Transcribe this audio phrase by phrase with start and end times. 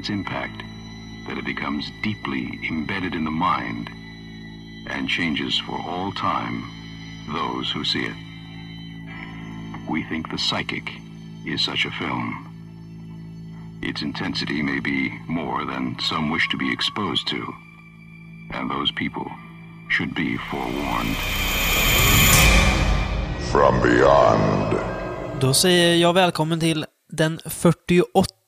[0.00, 0.62] its impact,
[1.26, 3.90] that it becomes deeply embedded in the mind
[4.88, 6.56] and changes for all time
[7.28, 8.16] those who see it.
[9.90, 10.86] We think The Psychic
[11.44, 12.26] is such a film.
[13.82, 17.40] Its intensity may be more than some wish to be exposed to,
[18.54, 19.26] and those people
[19.90, 21.16] should be forewarned.
[23.52, 24.76] From beyond.
[25.40, 28.39] Då säger jag välkommen till den 48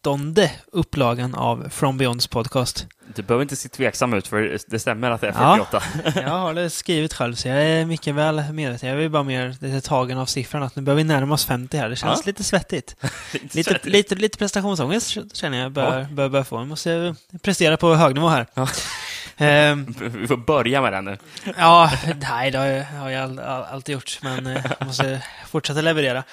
[0.72, 2.86] upplagan av From Beyonds podcast.
[3.14, 5.66] Du behöver inte se tveksam ut, för det stämmer att det är Ja.
[5.72, 6.20] 48.
[6.22, 8.88] Jag har det skrivit själv, så jag är mycket väl medveten.
[8.88, 11.76] Jag är bara mer lite tagen av siffran, att nu börjar vi närma oss 50
[11.76, 11.88] här.
[11.88, 12.22] Det känns Ja.
[12.26, 12.96] lite svettigt.
[13.32, 13.84] Lite, Svettigt.
[13.84, 16.58] lite, lite prestationsångest känner jag bör, bör, bör få.
[16.60, 18.46] Nu måste jag prestera på hög nivå här.
[18.54, 18.68] Ja.
[19.36, 21.18] Ehm, Vi får börja med den nu.
[21.58, 21.92] Ja,
[22.30, 25.80] nej, det har jag, har jag all, all, alltid gjort, men eh, jag måste fortsätta
[25.80, 26.24] leverera.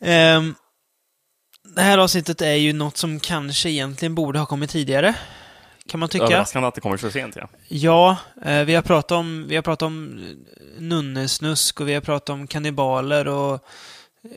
[0.00, 0.54] Ehm,
[1.74, 5.14] det här avsnittet är ju något som kanske egentligen borde ha kommit tidigare,
[5.86, 6.24] kan man tycka.
[6.24, 7.48] Överraskande att det kommer så sent, ja.
[7.68, 12.00] Ja, eh, vi har pratat om, vi har pratat om eh, nunnesnusk och vi har
[12.00, 13.64] pratat om kannibaler och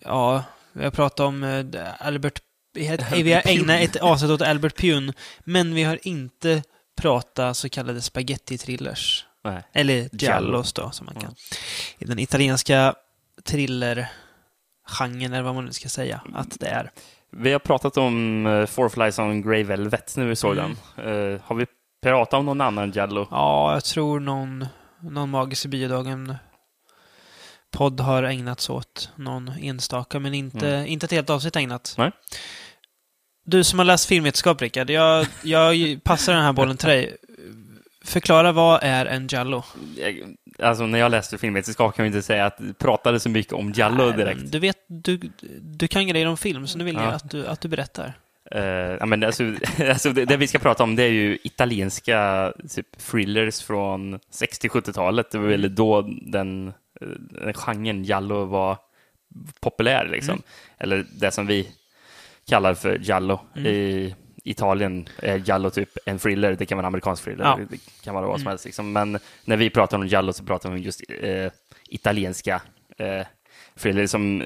[0.04, 1.66] ja, vi har pratat om eh,
[2.00, 2.42] Albert,
[2.74, 6.64] vi har, ägnat ett avsnitt åt Albert Pune, men vi har inte
[6.96, 9.26] pratat så kallade spaghetti-thrillers.
[9.44, 9.64] Nej.
[9.74, 10.18] Eller Giallo.
[10.18, 11.36] giallos då, som man kan.
[11.98, 12.96] I den italienska
[13.44, 16.92] thriller-genren, eller vad man nu ska säga, att det är.
[17.38, 20.76] Vi har pratat om uh, Four Flies on Grey Velvet när vi såg Mm.
[20.96, 21.34] den.
[21.34, 21.66] Eh, har vi
[22.04, 23.28] pratat om någon annan Giallo?
[23.32, 24.66] Ja, jag tror någon,
[25.02, 26.36] någon Magisk i biodagen
[27.72, 31.96] podd har ägnats åt någon enstaka, men inte, inte ett helt avsnitt ägnat.
[31.98, 32.12] Nej.
[33.46, 37.18] Du som har läst filmvetenskap, Rickard, jag, jag passar den här bollen till dig.
[38.06, 39.64] Förklara, vad är en Giallo?
[40.60, 43.74] Alltså, när jag läste filmvetenskap kan jag inte säga att det pratade så mycket om
[43.78, 44.52] Nej, direkt.
[44.52, 45.20] Du vet, du,
[45.62, 47.12] du kan grejer om film, så nu vill jag Ja.
[47.12, 48.14] att du, att du berättar.
[48.52, 48.62] Eh,
[49.00, 49.44] ja, men alltså,
[49.90, 55.32] alltså det, det vi ska prata om det är ju italienska typ, thrillers från 60-70-talet.
[55.32, 56.74] Det var väl då den,
[57.32, 58.78] den genren Giallo var
[59.60, 60.10] populär.
[60.12, 60.34] Liksom.
[60.34, 60.44] Mm.
[60.78, 61.72] Eller det som vi
[62.50, 63.40] kallar för Giallo.
[63.56, 63.68] Mm.
[63.68, 66.56] I Italien är Giallo typ en thriller.
[66.56, 67.44] Det kan vara en amerikansk thriller.
[67.46, 67.60] Ja.
[67.70, 68.52] Det kan vara vad som Mm.
[68.52, 68.66] helst.
[68.66, 68.92] Liksom.
[68.92, 71.52] Men när vi pratar om Giallo så pratar vi om just eh,
[71.90, 72.62] italienska
[72.98, 73.26] eh,
[73.80, 74.44] thriller som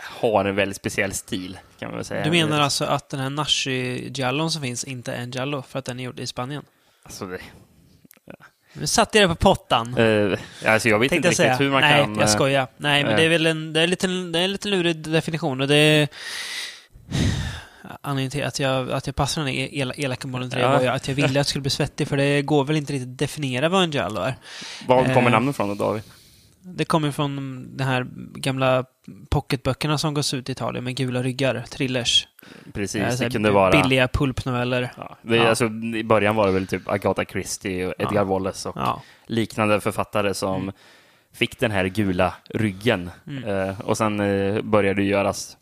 [0.00, 1.58] har en väldigt speciell stil.
[1.78, 2.24] Kan man väl säga.
[2.24, 5.84] Du menar alltså att den här Nashi-Giallon som finns inte är en Giallo, för att
[5.84, 6.62] den är gjord i Spanien?
[7.02, 7.38] Alltså, det,
[8.72, 9.96] Nu satte jag det på pottan.
[9.96, 11.56] Eh, alltså jag vet Tänkte inte jag riktigt säga.
[11.56, 12.18] hur man Nej, kan...
[12.18, 12.66] jag skojar.
[12.76, 14.96] Nej, men eh, det är väl en, det är lite, det är en lite lurig
[14.96, 16.08] definition och det är...
[18.00, 20.86] Anledningen till att jag, att jag passade den el, elaka bollen till dig var ju
[20.88, 23.18] att jag ville att jag skulle bli svettig, för det går väl inte riktigt att
[23.18, 24.34] definiera vad en giallo är.
[24.86, 26.02] Var kommer eh, namnet från då, David?
[26.60, 28.84] Det kommer från de här gamla
[29.30, 32.28] pocketböckerna som gås ut i Italien med gula ryggar, thrillers.
[32.72, 33.82] Precis, Eh, det kunde vara...
[33.82, 34.92] Billiga pulpnoveller.
[34.96, 35.48] Ja, det, Ja.
[35.48, 35.64] Alltså,
[35.96, 38.24] I början var det väl typ Agatha Christie och Edgar Ja.
[38.24, 39.02] Wallace och Ja.
[39.26, 40.74] liknande författare som Mm.
[41.34, 43.10] fick den här gula ryggen.
[43.26, 43.44] Mm.
[43.68, 45.56] Eh, och sen eh, började det göras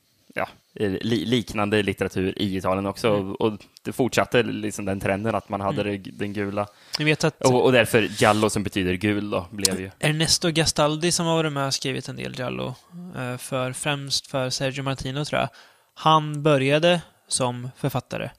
[1.00, 3.08] liknande litteratur i Italien också.
[3.08, 3.34] Mm.
[3.34, 6.62] Och, det fortsatte liksom den trenden att man hade det, den gula.
[6.62, 9.90] Att Och, och därför Giallo som betyder gul då, blev ju...
[9.98, 12.74] Ernesto Gastaldi som har varit med och skrivit en del Giallo,
[13.16, 15.48] eh, för, främst för Sergio Martino tror jag,
[15.94, 18.30] han började som författare.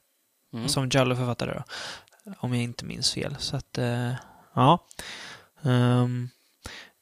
[0.54, 0.68] Mm.
[0.68, 1.64] Som Giallo-författare då.
[2.38, 3.36] Om jag inte minns fel.
[3.40, 4.12] Så att, eh,
[4.54, 4.86] ja.
[5.64, 6.30] Ehm,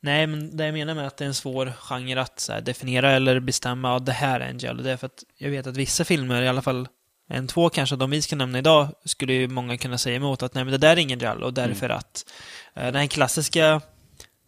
[0.05, 3.11] nej, men det jag menar med att det är en svår genre att här, definiera
[3.11, 5.77] eller bestämma, ja, det här är en Giallo, det är för att jag vet att
[5.77, 6.87] vissa filmer, i alla fall
[7.29, 10.53] en, två kanske, de vi ska nämna idag, skulle ju många kunna säga emot att
[10.53, 12.25] nej, men det där är ingen Giallo, därför att
[12.75, 13.81] eh, den här klassiska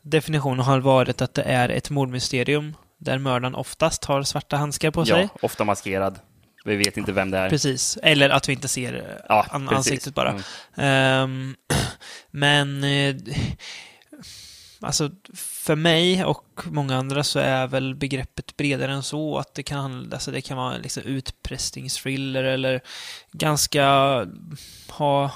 [0.02, 5.06] definitionen har varit att det är ett mordmysterium där mördaren oftast har svarta handskar på
[5.06, 5.22] sig.
[5.22, 6.20] Ja, ofta maskerad.
[6.66, 7.50] Vi vet inte vem det är.
[7.50, 7.98] Precis.
[8.04, 9.78] Eller att vi inte ser eh, Ja, an- precis.
[9.78, 10.30] ansiktet bara.
[10.30, 10.42] Mm.
[10.76, 11.56] Ehm,
[12.32, 13.16] men eh,
[14.80, 19.38] alltså för mig och många andra så är väl begreppet bredare än så.
[19.38, 22.82] Att det kan, handla- alltså det kan vara liksom utpressningsthriller eller
[23.32, 23.86] ganska
[24.90, 25.32] ha...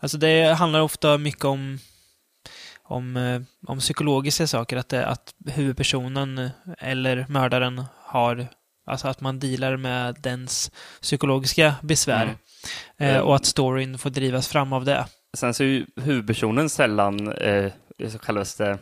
[0.00, 1.78] Alltså det handlar ofta mycket om
[2.88, 8.48] om, eh, om psykologiska saker, att, det, att huvudpersonen eller mördaren har,
[8.86, 10.70] alltså att man dealar med dens
[11.02, 12.36] psykologiska besvär.
[12.98, 13.16] Mm.
[13.16, 15.06] Eh, och att storyn får drivas fram av det.
[15.36, 17.72] Sen så är ju huvudpersonen sällan, eh,
[18.08, 18.78] så kallas det,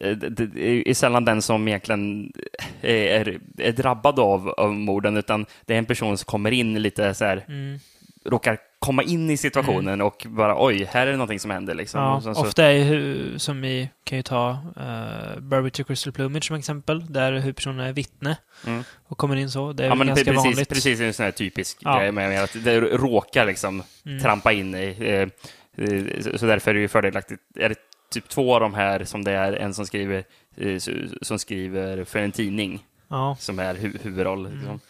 [0.00, 2.32] eh, det- det är sällan den som egentligen
[2.80, 7.14] är, är drabbad av, av morden, utan det är en person som kommer in lite
[7.14, 7.78] så här, Mm.
[8.24, 11.74] råkar komma in i situationen och bara oj, här är det någonting som händer.
[11.74, 12.00] Liksom.
[12.00, 16.44] Ja, så- ofta är ju, som vi kan ju ta uh, Burberry to Crystal Plumage
[16.44, 18.36] som exempel, där huvudpersonen är vittne
[18.66, 18.84] Mm.
[19.08, 19.72] och kommer in så.
[19.72, 20.68] Det är Ja, men ganska precis, vanligt.
[20.68, 21.98] precis en sån här typisk Ja.
[21.98, 24.20] grej med, att det råkar liksom Mm.
[24.22, 24.96] trampa in i.
[25.00, 27.40] Eh, eh, så- därför är det ju fördelaktigt.
[27.56, 27.74] Är det
[28.10, 30.24] typ två av de här som det är en som skriver,
[30.56, 30.78] eh,
[31.22, 34.80] som skriver för en tidning Ja, som är hu huvudroll, liksom,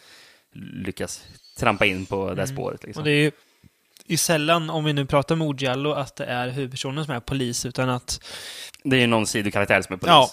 [0.54, 1.24] lyckas
[1.58, 2.46] trampa in på det Mm.
[2.46, 2.84] spåret.
[2.84, 3.00] Liksom.
[3.00, 3.30] och det är ju
[4.08, 7.88] är sällan, om vi nu pratar mordgiallo, att det är huvudpersonen som är polis, utan
[7.90, 8.20] att
[8.84, 10.10] Det är ju någon sidokaraktär som är polis.
[10.10, 10.30] Ja.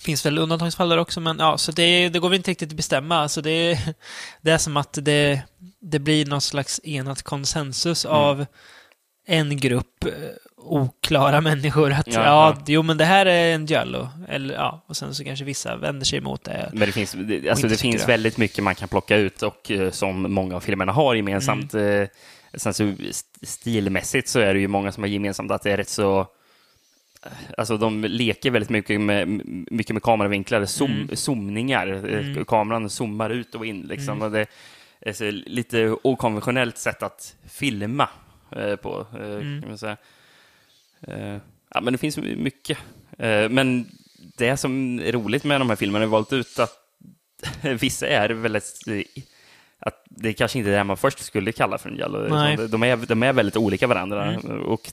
[0.00, 2.76] finns väl undantagsfall där också, men ja, så det, det går väl inte riktigt att
[2.76, 3.16] bestämma.
[3.16, 3.78] Alltså det,
[4.40, 5.42] det är som att det,
[5.80, 8.16] det blir någon slags enat konsensus Mm.
[8.16, 8.46] av
[9.26, 10.12] en grupp eh,
[10.56, 14.08] oklara människor att Ja, ja, jo men det här är en giallo.
[14.28, 16.70] Eller ja, och sen så kanske vissa vänder sig emot det.
[16.72, 18.06] Men det finns, det, alltså det finns det.
[18.08, 21.74] väldigt mycket man kan plocka ut och eh, som många av filmerna har gemensamt.
[21.74, 22.08] Mm.
[22.52, 25.72] Eh, sen så st- stilmässigt så är det ju många som har gemensamt att det
[25.72, 26.20] är rätt så
[27.22, 29.28] eh, Alltså de leker väldigt mycket med,
[29.72, 31.16] mycket med kameravinklar, zoom, Mm.
[31.16, 31.86] zoomningar.
[31.86, 32.44] Eh, Mm.
[32.44, 34.08] Kameran zoomar ut och in liksom.
[34.16, 34.22] Mm.
[34.22, 34.46] Och det
[35.04, 38.08] är lite okonventionellt sätt att filma
[38.56, 39.60] eh, på, eh, Mm.
[39.60, 39.96] kan man säga.
[41.06, 41.36] Eh,
[41.74, 42.78] ja, men det finns mycket.
[43.18, 43.86] Eh, men
[44.36, 46.76] det som är roligt med de här filmerna är valt ut att
[47.80, 48.82] vissa är väldigt...
[49.82, 52.18] Att det kanske inte är det man först skulle kalla för en giallo.
[52.66, 54.24] De är, de är väldigt olika varandra.
[54.24, 54.60] Mm.
[54.62, 54.92] Och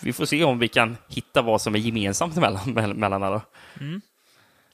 [0.00, 3.40] vi får se om vi kan hitta vad som är gemensamt mellan, mellan alla.
[3.80, 4.00] Mm.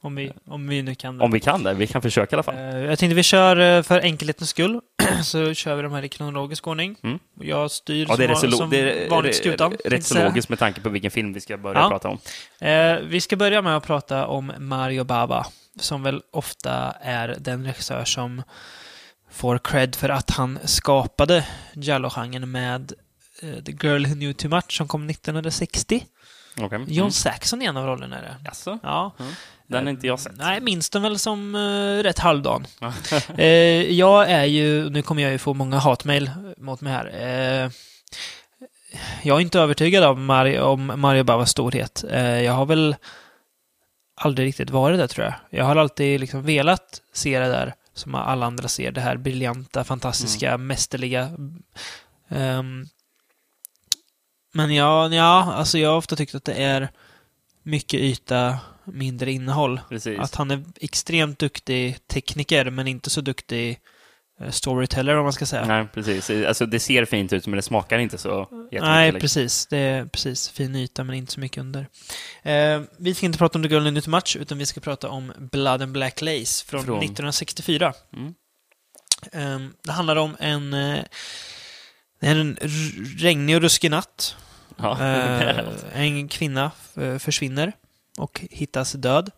[0.02, 1.25] Om, vi, om vi nu kan det.
[1.25, 1.75] Om vi kan det.
[1.75, 2.54] Vi kan försöka i alla fall.
[2.54, 4.81] Eh, Jag tänkte vi kör eh, för enkelhetens skull,
[5.25, 6.96] så kör vi de här i kronologisk ordning.
[7.02, 7.19] Mm.
[7.40, 9.72] Jag styr Ja, det är som, som det är, vanligt skutan.
[9.84, 11.88] rätt så logiskt med tanke på vilken film vi ska börja Ja.
[11.88, 12.19] prata om.
[12.58, 15.46] Eh, vi ska börja med att prata om Mario Bava,
[15.81, 18.43] som väl ofta är den regissör som
[19.31, 22.93] får cred för att han skapade Giallo-genren med
[23.43, 26.06] eh, The Girl Who Knew Too Much som kom 1960.
[26.56, 26.85] Okay.
[26.88, 28.37] John Saxon är en av rollerna i det.
[28.44, 28.79] Jaså?
[28.82, 29.12] Ja.
[29.67, 30.37] Den har inte jag sett.
[30.37, 32.67] Nej, minns den väl som uh, rätt halvdan.
[33.37, 37.06] Eh, jag är ju, nu kommer jag ju få många hatmail mot mig här.
[37.06, 37.71] Eh,
[39.23, 42.05] jag är inte övertygad om Mario, om Mario Bavas storhet.
[42.44, 42.97] Jag har väl
[44.17, 45.35] aldrig riktigt varit där tror jag.
[45.50, 48.93] Jag har alltid liksom velat se det där som alla andra ser.
[48.93, 51.31] Det här briljanta, fantastiska, mästerliga.
[52.29, 52.87] Ehm,
[54.52, 56.91] men ja, ja, alltså jag har ofta tyckt att det är
[57.62, 59.81] mycket yta, mindre innehåll.
[59.88, 60.19] Precis.
[60.19, 63.81] Att han är extremt duktig tekniker, men inte så duktig
[64.50, 65.64] storyteller om man ska säga.
[65.66, 66.31] Nej, precis.
[66.31, 68.82] Alltså, det ser fint ut, men det smakar inte så jättemycket.
[68.82, 69.20] Nej, liksom.
[69.20, 69.66] precis.
[69.66, 71.87] Det är precis fin yta, men inte så mycket under.
[72.42, 75.32] Eh, vi ska inte prata om The in New Much, utan vi ska prata om
[75.38, 77.92] Blood and Black Lace från, Från- 1964.
[78.16, 78.34] Mm.
[79.32, 81.04] Eh, det handlar om en, eh,
[82.20, 82.56] en
[83.19, 84.36] regnig och ruskig natt.
[84.76, 84.98] Ja.
[85.00, 87.72] Eh, en kvinna eh, försvinner
[88.19, 89.31] och hittas död.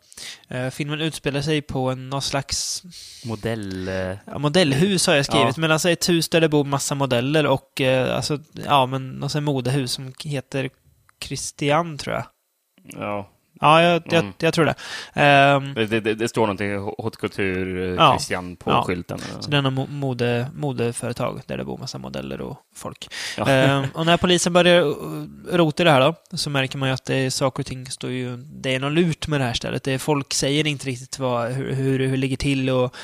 [0.49, 2.83] Eh, filmen utspelar sig på en, någon slags
[3.25, 3.88] Modell...
[3.88, 3.95] eh,
[4.26, 5.61] ja, modellhus har jag skrivit, Ja.
[5.61, 9.43] men alltså ett hus där det bor massa modeller och eh, alltså, ja, men något
[9.43, 10.71] modehus som heter
[11.25, 12.25] Christian, tror jag.
[12.85, 13.31] Ja,
[13.62, 14.33] Ja, jag, jag, Mm.
[14.38, 14.75] jag tror det.
[15.14, 18.12] Ehm, det, det, det står någonting haute couture eh, Ja.
[18.12, 18.83] Christian på Ja.
[18.87, 19.19] skylten.
[19.40, 23.09] så det är något mo- mode, modeföretag där det bor massa modeller och folk.
[23.37, 23.49] Ja.
[23.49, 26.92] Ehm, och när polisen börjar uh, rota i det här då, så märker man ju
[26.95, 28.37] att det är saker och ting står ju...
[28.37, 29.83] Det är något lurt med det här stället.
[29.83, 32.95] Det är, folk säger inte riktigt vad, hur, hur, hur det ligger till och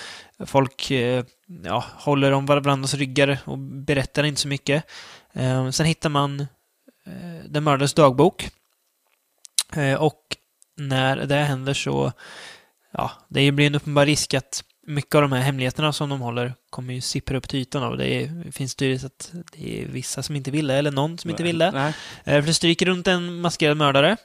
[0.47, 1.25] folk eh,
[1.65, 4.85] ja, håller om varandras ryggar och berättar inte så mycket.
[5.33, 6.41] Ehm, sen hittar man
[7.07, 8.49] eh, den mördades dagbok.
[9.99, 10.21] Och
[10.79, 12.13] när det händer så...
[12.93, 16.55] Ja, det blir en uppenbar risk att mycket av de här hemligheterna som de håller
[16.71, 20.23] kommer ju sippra upp till ytan och det är, finns tydligt att det är vissa
[20.23, 21.71] som inte vill det, eller någon som inte vill det.
[21.71, 21.95] Nej.
[22.25, 24.17] Eh, För det stryker runt en maskerad mördare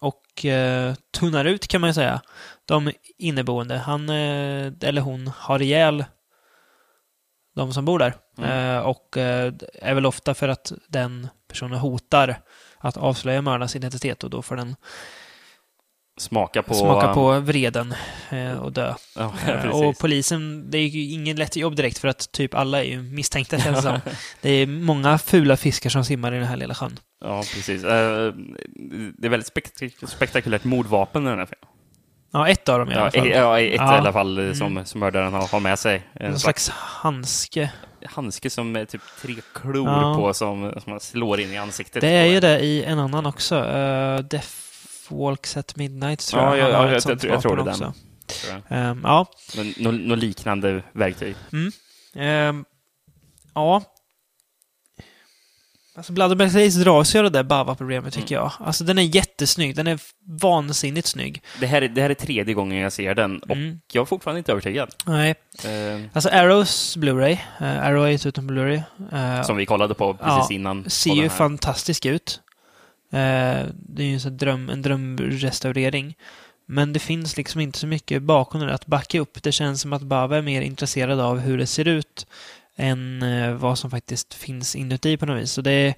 [0.00, 2.20] och eh, tunnar ut, kan man ju säga,
[2.64, 3.76] de inneboende.
[3.76, 6.04] Han, eh, eller hon, har ihjäl
[7.54, 8.14] de som bor där.
[8.38, 8.50] Mm.
[8.50, 12.40] Eh, och eh, är väl ofta för att den personen hotar
[12.78, 14.76] att avslöja mördarens identitet och då får den
[16.20, 16.74] Smaka på...
[16.74, 17.94] smaka på vreden
[18.30, 18.94] eh, och dö.
[19.16, 22.78] Ja, Eh, och polisen, det är ju ingen lätt jobb direkt för att typ alla
[22.80, 24.00] är ju misstänkta känns det som.
[24.40, 26.98] Det är många fula fiskar som simmar i den här lilla sjön.
[27.24, 27.84] Ja, precis.
[27.84, 28.32] Eh,
[29.18, 31.68] Det är väldigt spekt- spektakulärt mordvapen i den här filmen.
[32.32, 33.28] Ja, ett av dem i alla fall.
[33.28, 33.94] ja, ett Ja.
[33.94, 34.84] i alla fall eh, som, Mm.
[34.84, 36.02] som mördaren har, har med sig.
[36.14, 37.70] En Någon slags slags handske.
[38.06, 40.14] handske som är typ tre klor Ja.
[40.18, 42.00] på som, som man slår in i ansiktet.
[42.00, 42.40] Det är ju en.
[42.42, 43.56] det i en annan också.
[43.56, 44.18] Uh,
[45.10, 46.70] Walks at Midnight tror Ja, jag.
[46.70, 47.68] ja, Han har ja, ett jag- sånt jag tror det den.
[47.72, 47.92] också.
[48.50, 48.78] jag.
[48.78, 49.26] Ehm, ja.
[49.76, 51.36] Något liknande verktyg.
[52.14, 52.64] Ehm,
[53.54, 53.82] ja.
[55.96, 58.52] Alltså Blood and Black Lace dras ju av det där Bava-problemet tycker jag.
[58.58, 59.98] Alltså den är jättesnygg, den är
[60.40, 61.42] vansinnigt snygg.
[61.60, 63.80] Det här, är, det här är tredje gången jag ser den och Mm.
[63.92, 64.90] jag är fortfarande inte övertygad.
[65.06, 65.34] Nej.
[65.64, 68.82] Eh, Alltså Arrows Blu-ray, uh, Arrow är ju utan Blu-ray.
[69.12, 70.90] eh, som vi kollade på precis Ja, innan.
[70.90, 72.40] ser ju fantastisk ut.
[73.12, 76.16] Eh, det är ju en, sån dröm, en drömrestaurering.
[76.66, 79.42] Men det finns liksom inte så mycket bakom det att backa upp.
[79.42, 82.26] Det känns som att Bava är mer intresserad av hur det ser ut
[82.76, 85.52] än eh, vad som faktiskt finns inuti på något vis.
[85.52, 85.94] Så det är,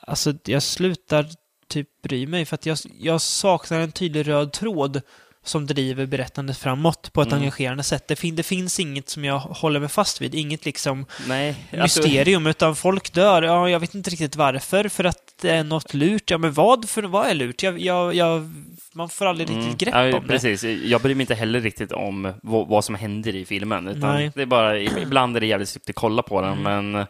[0.00, 1.26] alltså jag slutar
[1.68, 5.02] typ bry mig för att jag, jag saknar en tydlig röd tråd
[5.44, 7.38] som driver berättandet framåt på ett Mm.
[7.40, 8.08] engagerande sätt.
[8.08, 10.34] Det, fin, det finns inget som jag håller mig fast vid.
[10.34, 13.42] Inget liksom Nej, alltså, mysterium, utan folk dör.
[13.42, 16.30] Ja, jag vet inte riktigt varför, för att det är något lurt.
[16.30, 17.62] Ja, men vad, för, vad är lurt?
[17.62, 18.50] Jag, jag, jag,
[18.92, 19.76] man får aldrig riktigt Mm.
[19.76, 20.28] grepp ja, om det.
[20.28, 20.64] Precis.
[20.64, 23.88] Jag bryr mig inte heller riktigt om vad, som händer i filmen.
[23.88, 24.32] Utan Nej.
[24.34, 27.06] det är bara, ibland är det jävligt snyggt att kolla på den, men...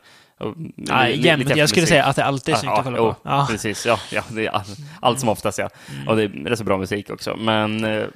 [0.77, 1.89] Nej, lite Jag skulle musik.
[1.89, 3.17] säga att det alltid är snyggt att kolla jo, på.
[3.25, 3.47] Ja.
[3.51, 4.65] Precis, ja, ja det är all,
[5.01, 5.69] allt som oftast, ja.
[6.09, 7.37] Och det är rätt så bra musik också.
[7.37, 8.07] Men eh,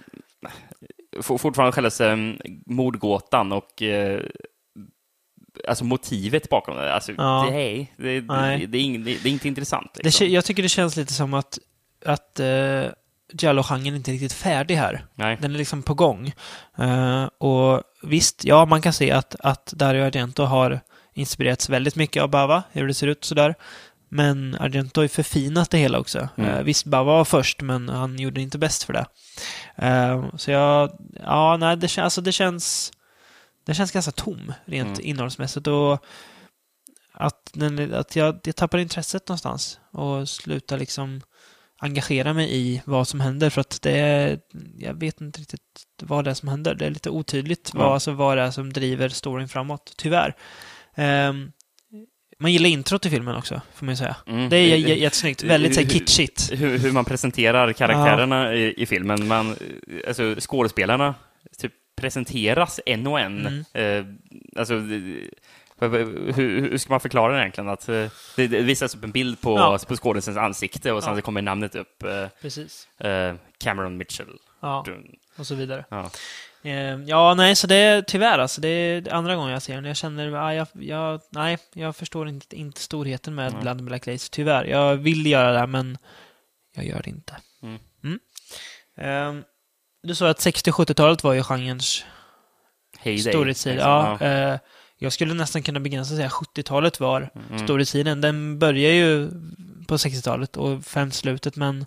[1.22, 2.34] for- fortfarande själva eh,
[2.66, 4.20] mordgåtan och eh,
[5.68, 6.94] alltså motivet bakom det.
[6.94, 7.46] Alltså, Ja.
[7.50, 10.00] det, är, det, det, det, är ing, det, är inte intressant.
[10.02, 10.28] Liksom.
[10.28, 11.58] jag tycker det känns lite som att,
[12.04, 12.84] att uh,
[13.32, 15.06] Giallo-genren inte är riktigt färdig här.
[15.14, 15.38] Nej.
[15.40, 16.32] Den är liksom på gång.
[16.78, 20.80] Eh, och visst, ja, man kan se att, att Dario Argento har
[21.16, 23.54] inspirerats väldigt mycket av Bava, hur det ser ut sådär.
[24.08, 26.28] Men Argento har ju förfinat det hela också.
[26.36, 26.50] Mm.
[26.50, 29.06] Eh, visst, Bava var först, men han gjorde inte bäst för det.
[29.76, 30.90] Eh, så jag,
[31.22, 32.92] ja, nej, det, alltså det känns...
[33.66, 35.00] Det känns ganska tom, rent Mm.
[35.10, 35.66] innehållsmässigt.
[35.66, 36.04] Och
[37.12, 41.20] att, den, att jag, jag tappar intresset någonstans och slutar liksom
[41.78, 44.38] engagera mig i vad som händer för att det är,
[44.78, 45.62] jag vet inte riktigt
[46.02, 46.74] vad det är som händer.
[46.74, 47.80] Det är lite otydligt Ja.
[47.80, 50.36] vad, alltså, vad det är som driver storyn framåt, tyvärr.
[50.96, 51.52] Ehm,
[52.38, 54.16] man gillar introt i filmen också, får man ju säga.
[54.26, 54.48] Mm.
[54.48, 56.52] Det är jättesnyggt, väldigt så här, Hur- kitschigt.
[56.52, 59.26] hur, hur man presenterar karaktärerna i, i filmen.
[59.28, 59.56] Man,
[60.08, 61.14] alltså, skådespelarna
[61.58, 63.46] typ presenteras en och en.
[63.46, 63.64] Mm.
[63.72, 64.14] Eh,
[64.60, 65.30] alltså, hur,
[66.36, 67.68] hur ska man förklara det egentligen?
[67.68, 69.78] Att, eh, det, det visas upp en bild på, Ja.
[69.88, 71.16] på skådisens ansikte och sen Ja.
[71.18, 72.02] så kommer namnet upp.
[72.02, 72.88] Eh, Precis.
[73.00, 74.38] eh, Cameron Mitchell.
[74.62, 74.84] Ja,
[75.38, 75.84] och så vidare.
[75.90, 76.10] Ja.
[76.66, 78.60] Ehm, ja, nej, så det är tyvärr alltså.
[78.60, 79.84] Det är andra gången jag ser den.
[79.84, 83.62] Jag känner, ah, jag, jag, nej, jag förstår inte, inte storheten med Nej.
[83.62, 84.28] Blood and Black Lace.
[84.32, 84.64] Tyvärr.
[84.64, 85.98] Jag vill göra det, men
[86.76, 87.36] jag gör det inte.
[87.62, 88.18] Mm.
[88.98, 89.42] Ehm,
[90.02, 92.04] du sa att 60 och 70-talet var ju genrens
[92.98, 93.32] Heyday.
[93.32, 93.72] storhetstid.
[93.74, 93.90] liksom.
[93.90, 94.58] Ja, eh,
[94.98, 97.64] jag skulle nästan kunna begränsa och säga 70-talet var Mm.
[97.64, 98.20] storhetstiden.
[98.20, 99.28] Den börjar ju
[99.88, 101.86] på 60-talet och främst slutet, men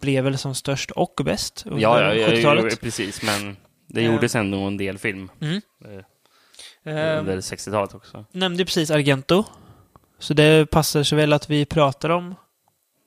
[0.00, 2.80] blev väl som störst och bäst under Ja, ja, ja, ja, 70-talet.
[2.80, 3.22] precis.
[3.22, 3.56] Men
[3.88, 4.12] det Ja.
[4.12, 5.60] gjordes ändå en del film Mm.
[5.84, 6.04] eh,
[6.84, 8.24] Ehm, under 60-talet också.
[8.32, 9.44] nämnde precis Argento.
[10.18, 12.34] Så det passar sig väl att vi pratar om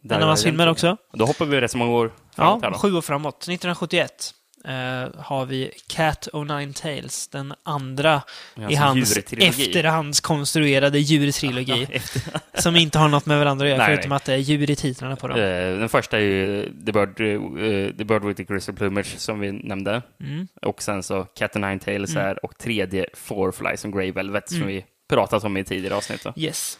[0.09, 0.97] en av hans filmer också.
[1.13, 3.35] Då hoppar vi rätt så många år framåt Ja, sju år framåt.
[3.47, 4.33] 1971
[4.65, 8.21] eh, har vi Cat O' Nine Tails, den andra
[8.57, 9.47] i Alltså hans djurtrilogi.
[9.67, 11.71] efterhandskonstruerade djurtrilogi.
[11.91, 14.15] Ja, efter- som inte har något med varandra att göra, Nej, förutom nej.
[14.15, 15.37] att det är djur i titlarna på dem.
[15.39, 15.43] Eh,
[15.79, 19.51] Den första är ju The Bird, eh, The Bird with the Crystal Plumage som vi
[19.51, 20.01] nämnde.
[20.23, 20.47] Mm.
[20.61, 22.23] Och sen så Cat and Nine Tails Mm.
[22.23, 24.67] här och tredje Four Flies on Grey Velvet som Mm.
[24.67, 26.23] vi pratat om i tidigare avsnitt.
[26.23, 26.33] Då.
[26.35, 26.77] Yes.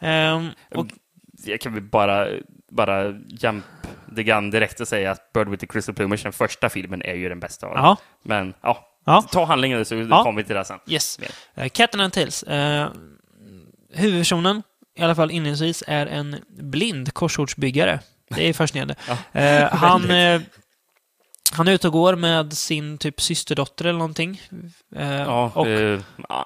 [0.00, 0.86] Ehm, och,
[1.44, 2.26] Jag kan väl bara,
[2.70, 3.64] bara jump
[4.16, 7.14] the gun direkt och säga att Bird with the Crystal Plumage, den första filmen, är
[7.14, 7.96] ju den bästa av dem.
[8.22, 10.22] Men ja, ja, ta handlingen så Ja.
[10.22, 10.78] kommer vi till det sen.
[10.86, 11.18] yes.
[11.58, 12.44] Uh, Cat and Tails.
[12.48, 12.86] Uh,
[13.94, 14.62] huvudpersonen,
[14.98, 18.00] i alla fall inledningsvis, är en blind korsordsbyggare.
[18.28, 18.94] Det är fascinerande.
[19.08, 19.40] Ja.
[19.40, 20.02] Eh, han,
[21.52, 24.42] han är ute och går med sin typ systerdotter eller någonting.
[24.96, 26.00] Eh, Ja, och eh,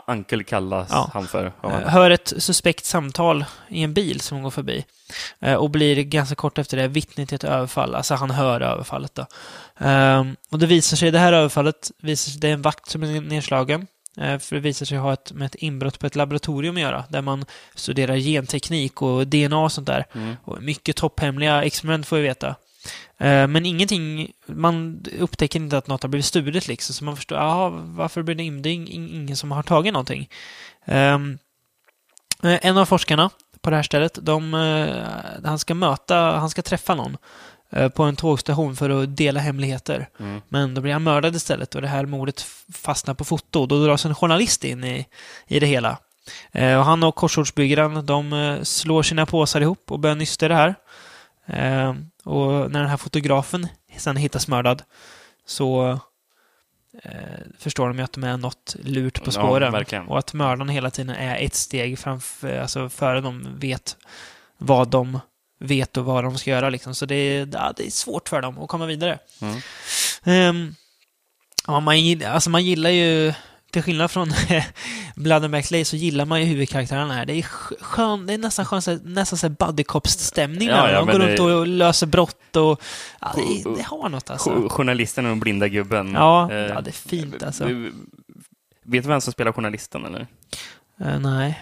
[0.07, 1.11] Uncle kallas Ja.
[1.15, 1.53] han för.
[1.63, 1.81] Ja.
[1.81, 4.85] eh, hör ett suspekt samtal i en bil som går förbi.
[5.41, 7.95] Eh, och blir ganska kort efter det vittne till ett överfall.
[7.95, 9.27] Alltså han hör överfallet då.
[9.79, 13.03] Ehm, och det visar sig, det här överfallet, visar sig, det är en vakt som
[13.03, 13.87] är nedslagen.
[14.17, 17.21] För det visar sig ha ett, med ett inbrott på ett laboratorium att göra, där
[17.23, 17.45] man
[17.75, 20.07] studerar genteknik och DNA och sånt där.
[20.15, 20.37] Mm.
[20.45, 22.55] Och mycket topphemliga experiment får vi veta.
[23.19, 27.39] Eh, Men ingenting, man upptäcker inte att något har blivit stulet liksom, så man förstår,
[27.39, 30.29] jaha, varför blir det in- det ingen som har tagit någonting.
[30.85, 31.39] Ehm,
[32.43, 36.63] eh, En av forskarna på det här stället, de, eh, han ska möta, han ska
[36.63, 37.17] träffa någon
[37.95, 40.09] på en tågstation för att dela hemligheter.
[40.21, 40.41] Mm.
[40.49, 43.67] Men då blir han mördad istället och det här mordet fastnar på foto.
[43.67, 45.07] Då dras en journalist in i,
[45.47, 45.99] i det hela.
[46.53, 50.75] Och han och korsordsbyggaren, de slår sina påsar ihop och börjar nysta det här.
[51.47, 54.83] Eh, och när den här fotografen sen hittas mördad
[55.47, 56.01] så
[57.03, 57.11] eh,
[57.59, 59.73] förstår de ju att de är något lurt på Ja, spåren.
[59.73, 60.07] verkligen.
[60.07, 63.97] och att mördaren hela tiden är ett steg framför, alltså före de vet
[64.59, 65.21] vad de
[65.59, 66.71] vet och vad de ska göra.
[66.71, 66.95] Liksom.
[66.95, 69.19] Så det är, ja, det är svårt för dem att komma vidare.
[69.41, 69.61] Mm.
[70.25, 70.75] Ehm,
[71.67, 73.35] ja, man, alltså man gillar ju,
[73.73, 74.29] till skillnad från
[75.17, 77.27] Blood and Back Lay, så gillar man ju huvudkaraktärerna här.
[77.27, 80.69] Det är sk- skön, det är nästan skön, nästan så buddy cops-stämning.
[80.69, 82.83] Ja, ja, de går runt och löser brott och...
[83.21, 84.53] Ja, det, det har något alltså.
[84.57, 86.13] Jo- Journalisten och den blinda gubben.
[86.13, 87.65] Ja, Eh, ja, det är fint alltså.
[87.67, 87.93] du-
[88.85, 90.27] Vet du vem som spelar journalisten eller?
[91.01, 91.61] Eh, nej.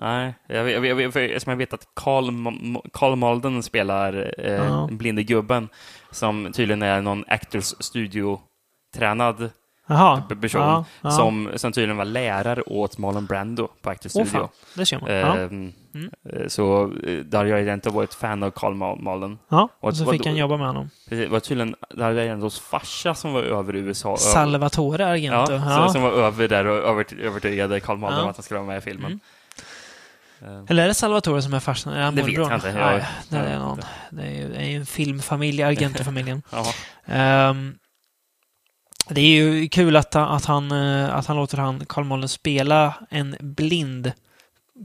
[0.00, 2.30] Nej, jag, vet- jag, jag, för- eftersom jag vet att Carl,
[2.92, 4.88] Carl Malden spelar eh, Ja.
[4.90, 5.68] blinde gubben
[6.10, 9.50] som tydligen är någon Actors Studio-tränad
[9.92, 10.22] Jaha.
[10.40, 11.10] person Ja, ja.
[11.10, 14.30] Som, som tydligen var lärare åt Marlon Brando på Actors Studio.
[14.30, 15.10] fan, det ser man.
[15.14, 15.36] Ja.
[15.38, 15.72] Ehm,
[16.32, 19.38] eh, Så eh, där har jag inte varit fan av Carl Ma- Malden.
[19.48, 20.90] ja, och och så fick han jobba med honom.
[21.08, 24.16] Precis, Det var tydligen där är Rentos farsa som var över i USA.
[24.16, 25.46] Salvatore Ja, Argento.
[25.46, 25.88] så- Ja.
[25.88, 28.24] som var över där och övert- övertygade Carl Malden Ja.
[28.24, 29.06] om att han skulle vara med i filmen.
[29.06, 30.56] Mm.
[30.58, 31.92] Ehm, Eller är det Salvatore som är farsan?
[31.92, 32.68] Är han Det vet jag inte.
[32.68, 33.80] Jag- Nej, det är, någon,
[34.10, 34.22] det
[34.56, 36.42] är ju en filmfamilj, Argento-familjen.
[36.50, 36.64] ja.
[39.08, 42.94] Det är ju kul att, att, han, eh, att han låter han, Carl Mollen spela
[43.10, 44.12] en blind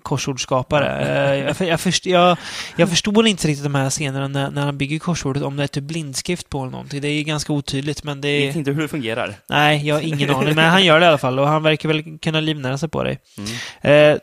[0.03, 1.05] korsordsskapare.
[1.05, 2.38] Eh, jag, jag, först, jag,
[2.75, 5.67] jag förstår inte riktigt de här scenerna när, när han bygger korsordet, om det är
[5.67, 7.01] typ blindskrift på eller någonting.
[7.01, 9.36] Det är ganska otydligt, men det Jag vet inte hur det fungerar.
[9.50, 10.55] Nej, jag har ingen aning.
[10.55, 13.03] Men han gör det i alla fall och han verkar väl kunna livnära sig på
[13.03, 13.17] det.
[13.38, 14.13] Mm.
[14.13, 14.19] Eh,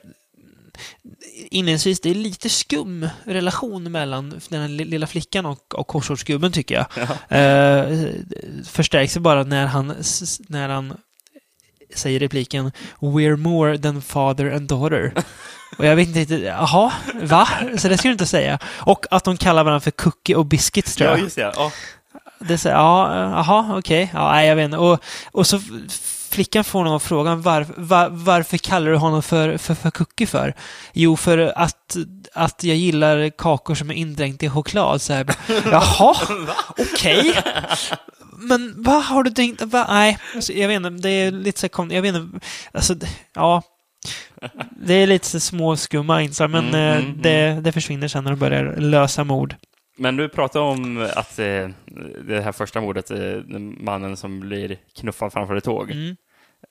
[1.50, 6.52] inledningsvis, det är lite skum relation mellan den här li- lilla flickan och, och korsordsgubben
[6.52, 6.86] tycker jag.
[7.28, 8.08] Eh,
[8.66, 9.94] förstärks bara när han,
[10.48, 10.96] när han
[11.94, 15.12] säger repliken We're more than father and daughter.
[15.78, 17.48] Och jag vet inte riktigt, jaha, va?
[17.78, 18.58] Så det ska du inte säga.
[18.64, 21.24] Och att de kallar varandra för Cookie och Biscuits tror Ja, jag.
[21.24, 21.52] just det.
[21.56, 21.72] Ja.
[22.38, 24.10] Det säger, ja, eh, jaha, okej.
[24.14, 24.76] Ja, nej, jag vet inte.
[24.78, 25.00] Och,
[25.32, 25.60] och så
[26.34, 30.54] flickan får någon frågan, var, var, varför kallar du honom för, för, för cookie för?
[30.92, 31.96] Jo, för att,
[32.32, 35.02] att jag gillar kakor som är indränkt i choklad.
[35.02, 35.26] Så här,
[35.70, 36.14] jaha,
[36.68, 37.34] okej.
[38.36, 39.62] Men vad har du tänkt?
[39.62, 39.86] Va?
[39.88, 40.90] Nej, alltså, jag vet inte.
[40.90, 42.46] Det är lite så här Jag vet inte.
[42.72, 42.94] Alltså,
[43.34, 43.62] ja.
[44.86, 48.30] Det är lite små skumma inslag, men Mm, eh, mm, det, det försvinner sen när
[48.30, 49.54] de börjar lösa mord.
[49.96, 51.68] Men du pratade om att eh,
[52.26, 53.18] det här första mordet, eh,
[53.80, 55.90] mannen som blir knuffad framför ett tåg.
[55.90, 56.16] Mm.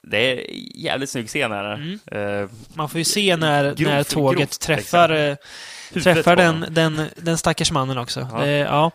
[0.03, 1.73] Det är jävligt snygg scen här.
[1.73, 1.99] Mm.
[2.43, 5.35] Eh, Man får ju se när, Grovt- när tåget grovt, träffar, eh,
[6.03, 8.27] träffar den, den, den stackars mannen också.
[8.31, 8.37] Ja.
[8.45, 8.91] Det, ja.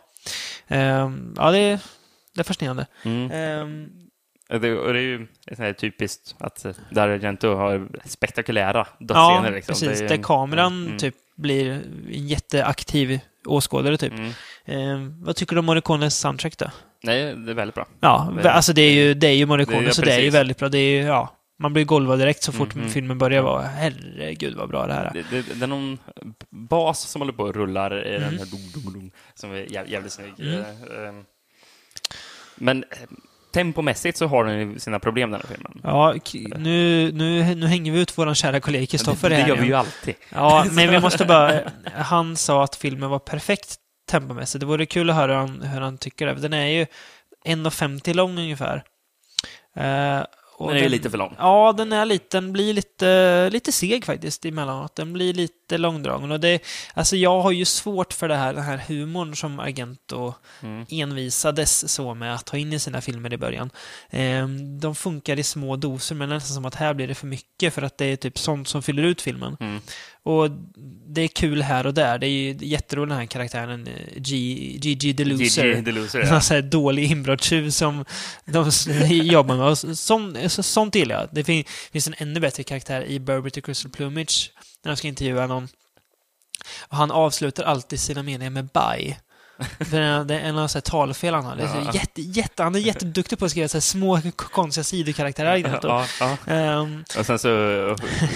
[0.67, 1.79] Ehm, ja, det, är-
[2.33, 2.85] det är fascinerande.
[3.03, 3.89] Mm.
[4.49, 9.05] Och Det, och det är ju sånt typiskt att eh, Dario Argento har spektakulära ja,
[9.05, 9.51] dödsscener.
[9.55, 9.73] liksom.
[9.73, 9.99] precis.
[9.99, 10.97] Det är- Där kameran Mm.
[10.97, 14.13] typ blir en jätteaktiv åskådare typ.
[14.13, 14.31] Mm.
[14.65, 16.71] Ehm, vad tycker du om Morricones soundtrack då?
[17.03, 17.85] Nej, det är väldigt bra.
[17.99, 20.11] Ja, Det- alltså det är ju, det är ju Morricone, Det är- ja, så det
[20.11, 20.33] är ju precis.
[20.33, 20.69] väldigt bra.
[20.69, 22.89] Det är ju, ja, man blir golvad direkt så fort Mhm.
[22.89, 25.13] filmen börjar vara herregud vad bra det här är.
[25.13, 25.97] Det, det, det är någon
[26.49, 28.37] bas som håller på och rullar i den Mm.
[28.37, 30.33] här dum, dum, dum, som är jäv, jävligt snygg.
[30.39, 30.53] Mm.
[30.59, 31.23] Eh, ehm.
[32.55, 32.97] Men eh,
[33.53, 35.79] tempomässigt så har den ju sina problem den här filmen.
[35.83, 36.15] Ja,
[36.57, 39.67] nu, nu, nu hänger vi ut vår kära kollega Kristoffer det, det här gör vi
[39.67, 40.15] ju alltid.
[40.29, 41.61] Ja, men vi måste bara...
[41.95, 43.75] Han sa att filmen var perfekt
[44.09, 44.59] tempomässigt.
[44.59, 46.33] Det vore kul att höra hur han, hur han tycker det.
[46.33, 46.85] Den är ju
[47.45, 48.83] 1,50 lång ungefär.
[49.75, 50.23] Eh,
[50.59, 51.35] Den är ju lite för lång.
[51.37, 54.95] Ja, den är lite, den blir lite, lite seg faktiskt emellanåt.
[54.95, 56.31] Den blir lite långdragen.
[56.31, 56.61] Och det,
[56.93, 60.85] alltså jag har ju svårt för det här, den här humorn som Argento Mm.
[60.89, 63.69] envisades så med att ta in i sina filmer i början.
[64.09, 64.47] Eh,
[64.81, 67.27] de funkar i små doser, men det är nästan som att här blir det för
[67.27, 69.57] mycket för att det är typ sånt som fyller ut filmen.
[69.59, 69.81] Mm.
[70.23, 70.49] Och
[71.07, 72.17] det är kul här och där.
[72.17, 74.35] Det är ju jätteroligt den här karaktären G,
[74.81, 75.65] Gigi the Loser.
[75.65, 76.41] Gigi the Loser, En ja.
[76.41, 78.05] sån här dålig inbrottstjuv som
[78.45, 78.71] de
[79.09, 79.65] jobbar med.
[79.67, 81.29] Och sånt, så- sånt gillar jag.
[81.31, 84.51] Det fin, finns en ännu bättre karaktär i Burberry Crystal Plumage
[84.83, 85.67] när de ska intervjua någon.
[86.79, 89.17] Och han avslutar alltid sina meningar med bye.
[89.79, 91.55] För det är- en av så här talfel han har.
[91.55, 91.91] Det är så Ja.
[91.93, 95.51] jätte, jätte, han är jätteduktig på att skriva så små konstiga sidokaraktärer.
[95.51, 95.87] Argento.
[95.87, 96.37] Ja, ja.
[96.53, 97.49] Ehm, Och sen så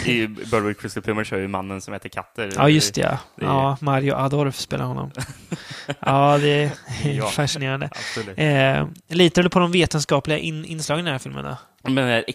[0.05, 2.51] i Burberry Crystal Plummer kör ju mannen som heter Katter.
[2.55, 3.01] Ja, just det.
[3.01, 3.17] Ja.
[3.36, 5.12] det är- ja, Mario Adorf spelar honom.
[5.99, 6.71] ja, det
[7.03, 7.89] är fascinerande.
[8.36, 11.45] Eh, litar du på de vetenskapliga in, inslagen i den här filmen?
[11.45, 11.57] Då?
[11.84, 12.34] Men den här Ja,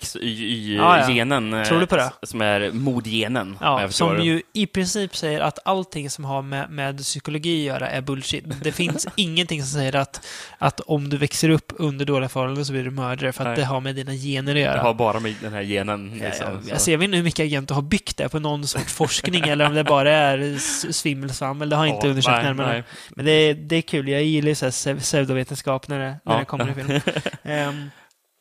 [0.99, 1.03] ja.
[1.07, 2.13] XY-genen, Tror du på det?
[2.23, 4.23] som är modgenen, Ja, som det.
[4.25, 8.45] ju i princip säger att allting som har med, med psykologi att göra är bullshit.
[8.63, 10.27] Det finns ingenting som säger att,
[10.59, 13.57] att om du växer upp under dåliga förhållanden så blir du mördare för att Nej.
[13.57, 14.77] det har med dina gener att göra.
[14.77, 16.13] Jag har bara med den här genen.
[16.23, 16.73] Ja, Liksom, ja.
[16.73, 19.67] Alltså, jag vet inte hur mycket agenter har byggt det på någon sorts forskning eller
[19.67, 20.59] om det bara är
[20.93, 21.69] svimmelsvammel.
[21.69, 22.73] Det har jag inte Ja, undersökt nej, närmare.
[22.73, 22.83] nej.
[23.17, 24.09] Men det är, det är kul.
[24.09, 26.39] Jag gillar ju pseudovetenskap när det, när Ja.
[26.39, 27.01] det kommer i film.
[27.43, 27.91] Ehm,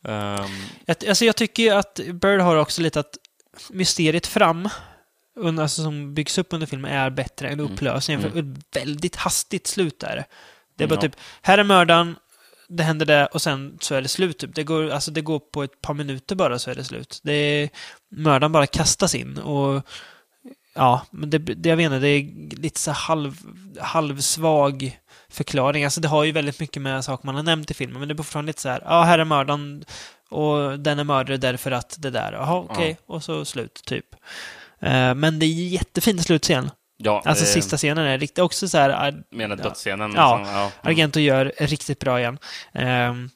[0.04, 0.50] Ehm,
[0.84, 3.18] jag, alltså jag tycker ju att Bird har också lite att
[3.70, 4.68] mysteriet fram
[5.44, 8.22] alltså, som byggs upp under filmen är bättre än upplösningen.
[8.22, 10.24] För ett väldigt hastigt slut är det.
[10.76, 11.00] Det är bara Ja.
[11.00, 12.16] typ, här är mördaren,
[12.68, 14.38] det händer det och sen så är det slut.
[14.38, 14.54] Typ.
[14.54, 17.20] Det, går, alltså, det går på ett par minuter bara så är det slut.
[17.22, 17.68] Det är,
[18.08, 19.86] mördaren bara kastas in och
[20.74, 23.36] ja, men det, det, jag vet inte, det är lite så halv,
[23.80, 24.98] halvsvag
[25.32, 25.84] förklaring.
[25.84, 28.14] Alltså det har ju väldigt mycket med saker man har nämnt i filmen, men det
[28.14, 29.84] är fortfarande lite så här, ja, här är mördaren
[30.30, 34.06] och den är mördare därför att det där, jaha, okej, och så slut, typ.
[34.80, 36.70] Eh, men det är jättefin slutscen.
[36.96, 39.62] Ja, Alltså eh, sista scenen är riktigt också så här, Ar- Menar Ja.
[39.62, 40.12] dödsscenen?
[40.16, 40.40] Ja.
[40.44, 40.70] som- ja.
[40.82, 42.38] Argento gör riktigt bra igen.
[42.72, 43.30] Ehm,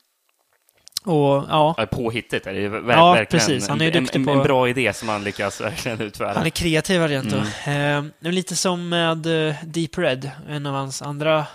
[1.04, 3.46] och ja, Ja, Påhittigt är det ver- Ja, verkligen.
[3.46, 3.68] precis.
[3.68, 6.32] Han är ju en, duktig en, på- en bra idé som han lyckas verkligen utföra.
[6.34, 7.36] han är kreativ Argento.
[7.66, 8.12] Mm.
[8.20, 11.46] Ehm, lite som med eh, Deep Red, en av hans andra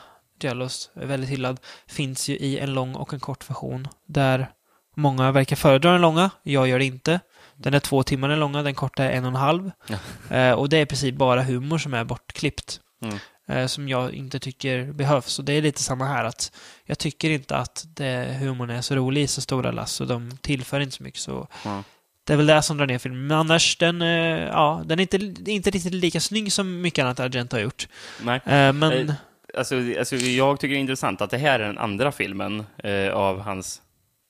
[0.43, 3.87] Är väldigt hyllad, finns ju i en lång och en kort version.
[4.07, 4.49] Där
[4.95, 7.19] många verkar föredra den långa, jag gör det inte.
[7.55, 9.71] Den är två timmar den långa, den korta är en och en halv.
[10.29, 12.79] Eh, och det är i princip bara humor som är bortklippt.
[13.01, 13.17] Mm.
[13.47, 15.39] Eh, som jag inte tycker behövs.
[15.39, 16.51] Och det är lite samma här, att
[16.85, 20.37] jag tycker inte att det, humorn är så rolig i så stora lass och de
[20.41, 21.19] tillför inte så mycket.
[21.19, 21.83] Så Ja.
[22.23, 23.27] det är väl det som drar ner filmen.
[23.27, 24.07] Men annars, den, eh,
[24.47, 27.87] ja, den är inte, inte riktigt lika snygg som mycket annat Argento har gjort.
[28.21, 28.35] Nej.
[28.45, 29.13] Eh, men, Eh,
[29.53, 33.13] Alltså, alltså, jag tycker det är intressant att det här är den andra filmen eh,
[33.13, 33.81] av hans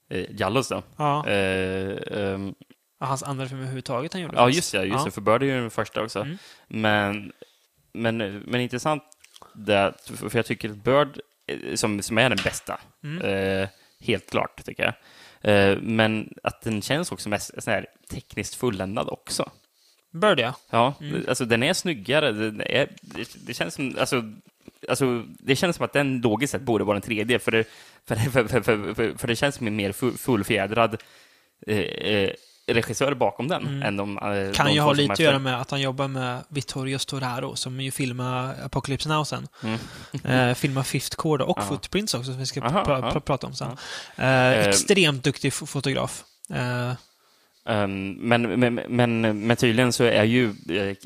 [0.10, 0.84] eh, Jallos då.
[0.98, 2.54] ja, Eh, ehm,
[3.00, 4.36] hans andra film överhuvudtaget han gjorde.
[4.38, 4.86] ja, just det.
[4.86, 5.06] Just Ja.
[5.06, 5.12] det.
[5.12, 6.20] För Bird är ju den första också.
[6.20, 6.38] Mm.
[6.68, 7.32] Men,
[7.94, 9.04] men, men intressant,
[9.56, 13.22] det, för jag tycker att Bird, eh, som, som är den bästa, Mm.
[13.62, 13.70] eh,
[14.02, 14.94] helt klart tycker jag.
[15.72, 19.50] Eh, men att den känns också mest sån här tekniskt fulländad också.
[20.12, 20.54] Bird, ja.
[20.70, 21.26] Ja, Mm.
[21.28, 22.32] alltså den är snyggare.
[22.32, 24.24] Den är, det, det känns som, alltså,
[24.90, 27.64] alltså, det känns som att den logiskt sett borde vara den tredje, för det,
[28.06, 28.16] för,
[28.48, 28.62] för,
[28.94, 30.98] för, för, det känns som en mer full- fullfjädrad
[31.68, 32.30] eh, eh,
[32.68, 33.68] regissör bakom den.
[33.68, 33.84] Mm.
[33.84, 36.08] Än de, eh, Kan de ju två ha lite att göra med att han jobbar
[36.08, 39.48] med Vittorio Storaro, som ju filmar Apocalypse Now sen.
[39.64, 39.80] Mm.
[40.50, 41.64] eh, filmar Fifth Chord och Ja.
[41.64, 43.12] Footprints också, som vi ska Aha, ja.
[43.14, 43.78] pra- prata om sen.
[44.16, 46.24] Eh, extremt duktig fo- fotograf.
[46.54, 46.92] Eh,
[47.70, 50.54] Um, men, men, men, men tydligen så är ju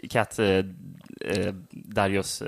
[0.10, 0.40] Kat
[1.72, 2.44] Darius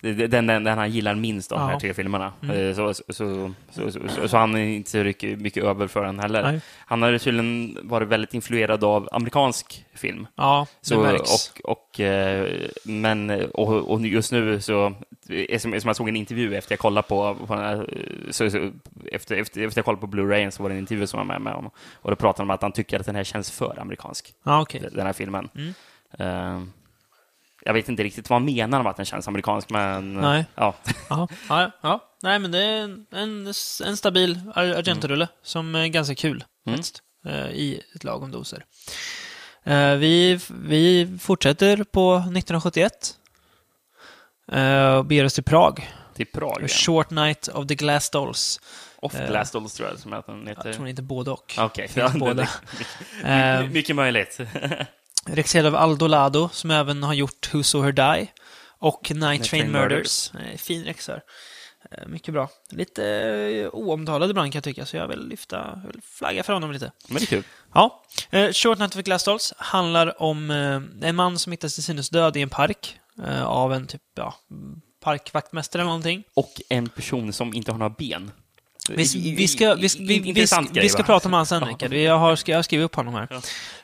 [0.00, 1.72] den, den, den han gillar minst av de Ja.
[1.72, 2.32] här tre filmerna.
[2.42, 2.56] Mm.
[2.68, 4.98] Eh, Så, så, så, så, han är inte så
[5.36, 6.42] mycket, över för den heller.
[6.42, 6.60] Nej.
[6.86, 10.26] Han har tydligen varit väldigt influerad av amerikansk film.
[10.34, 11.52] ja, det Så, märks.
[11.64, 12.48] och, och, eh,
[12.84, 14.86] men, och, och just nu så,
[15.28, 17.94] eh, som, som jag såg en intervju efter jag kollade på, på här,
[18.30, 18.70] så, så,
[19.12, 21.52] efter, efter, efter jag kollade på Blu-ray så var det en intervju som var med
[21.52, 21.70] honom.
[21.94, 24.60] Och då pratade han om att han tycker att den här känns för amerikansk, Ja,
[24.62, 24.88] okej.
[24.92, 25.48] den här filmen.
[25.54, 25.74] Mm.
[26.18, 26.62] Eh,
[27.62, 30.44] jag vet inte riktigt vad han menar med att den känns amerikansk, men Nej.
[30.54, 30.74] ja.
[31.10, 32.04] Ja, ja, ja.
[32.22, 33.54] Nej, men det är en,
[33.86, 36.76] en, stabil Ar- Argento-rulle som är ganska kul Mm.
[36.76, 38.64] faktiskt, eh, i ett lagom doser.
[39.64, 42.92] Eh, vi, vi fortsätter på 1971
[44.52, 45.90] eh, och beger oss till Prag.
[46.14, 46.58] till Prag.
[46.62, 46.68] Ja.
[46.68, 48.60] Short Night of the Glass Dolls.
[48.96, 50.66] Off eh, Glass Dolls tror jag som att den heter.
[50.68, 51.54] Jag tror inte både och.
[51.58, 52.34] Okej, Finns ja, båda.
[53.22, 54.38] det- Eh, My- mycket möjligt.
[55.26, 58.28] Regisserad av Aldo Lado, som även har gjort Who Saw Her Die
[58.78, 60.32] och Night Train Train Murders.
[60.34, 61.22] Eh, Fin regissör.
[61.90, 62.48] Eh, Mycket bra.
[62.70, 66.72] Lite eh, oomtalad ibland kan jag tycka, så jag vill lyfta, vill flagga för honom
[66.72, 66.92] lite.
[67.08, 67.44] Men det är kul.
[67.74, 68.04] Ja.
[68.30, 70.50] Eh, Short Night of Glass Dolls handlar om
[71.02, 72.96] en man som hittas till synes död i en park
[73.44, 74.34] av en typ, ja,
[75.04, 76.24] parkvaktmästare eller någonting.
[76.34, 78.30] Och en person som inte har några ben.
[78.88, 80.18] Vi, vi, ska, vi, ska- vi,
[80.72, 81.04] vi, ska va?
[81.06, 81.92] prata om han sen, Rickard.
[81.94, 83.28] Jag har, jag har skrivit upp honom här.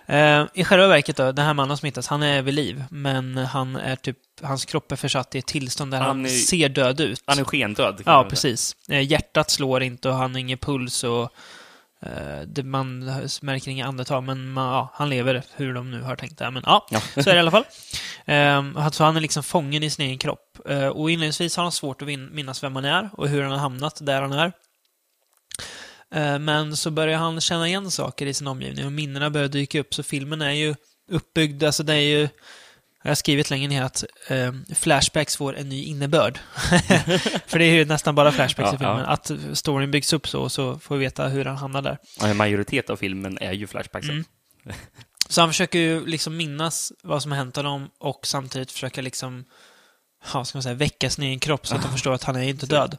[0.07, 3.37] Eh, I själva verket då, den här mannen som hittas, han är vid liv, men
[3.37, 6.69] han är typ, hans kropp är försatt i ett tillstånd där han, Han är- ser
[6.69, 7.23] död ut.
[7.27, 8.03] Han är skendöd.
[8.07, 8.77] Ja, precis.
[8.89, 11.23] Eh, hjärtat slår inte och han har ingen puls och
[12.03, 13.05] eh, det, man
[13.43, 16.51] märker inga andetag, men man, ja, han lever hur de nu har tänkt det.
[16.51, 17.01] Men ja, Ja.
[17.01, 17.65] så är det i alla fall.
[18.27, 20.59] Um, alltså han är liksom fången i sin egen kropp.
[20.95, 23.99] Och inledningsvis har han svårt att minnas vem han är och hur han har hamnat
[24.07, 24.53] där han är.
[26.15, 29.81] Eh, men så börjar han känna igen saker i sin omgivning och minnena börjar dyka
[29.81, 29.95] upp.
[29.95, 30.75] Så filmen är ju
[31.11, 32.29] uppbyggd, alltså det är ju
[33.03, 36.39] jag har skrivit längre ner att eh, flashbacks får en ny innebörd.
[37.47, 38.99] För det är ju nästan bara flashbacks Ja, i filmen.
[38.99, 39.05] ja.
[39.07, 41.99] Att storyn byggs upp så, så får vi veta hur han hamnar där.
[42.21, 44.09] Ja, En majoritet av filmen är ju flashbacks.
[44.09, 44.25] Mm.
[45.29, 49.45] Så han försöker ju liksom minnas vad som har hänt honom och samtidigt försöka liksom,
[50.33, 52.43] ja, ska man säga, väcka sin egen kropp så att han förstår att han är
[52.43, 52.97] inte död.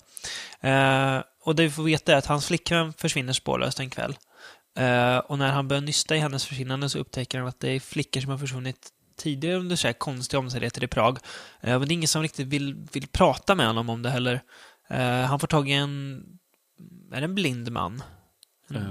[0.61, 4.17] Eh, och det vi får veta är att hans flickvän försvinner spårlöst en kväll.
[4.79, 7.79] Uh, och när han börjar nysta i hennes försvinnande så upptäcker han att det är
[7.79, 11.19] flickor som har försvunnit tidigare under så här konstiga omständigheter i Prag.
[11.61, 14.09] Eh, uh, men det är ingen som riktigt vill, vill prata med honom om det
[14.09, 14.41] heller.
[14.91, 16.23] Uh, han får tag i en,
[17.13, 18.03] är det en blind man?
[18.69, 18.83] Mm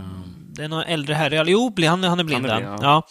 [0.57, 1.45] det är någon äldre herre.
[1.47, 2.47] Jo, han, han är blind.
[2.47, 3.03] Han är blind, ja.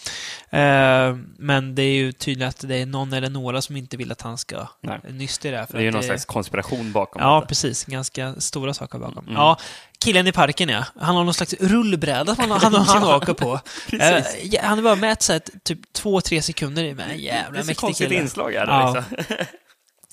[0.60, 4.12] Eh, men det är ju tydligt att det är någon eller några som inte vill
[4.12, 5.00] att han ska Nej.
[5.10, 5.68] nysta i det här.
[5.72, 7.48] Det är ju någon slags konspiration bakom Ja, detta.
[7.48, 7.86] precis.
[7.86, 9.24] Ganska stora saker bakom.
[9.26, 9.34] Mm.
[9.36, 9.58] Ja,
[10.00, 10.84] killen i parken, ja.
[11.00, 13.60] Han har någon slags rullbräda som han, han, han åker på.
[13.92, 16.84] Eh, ja, han är bara med så här, typ två, tre sekunder.
[16.94, 18.22] Men en Det jävla är så mäktig konstigt kille.
[18.22, 18.68] inslag här.
[18.68, 19.04] Ja.
[19.18, 19.46] Liksom.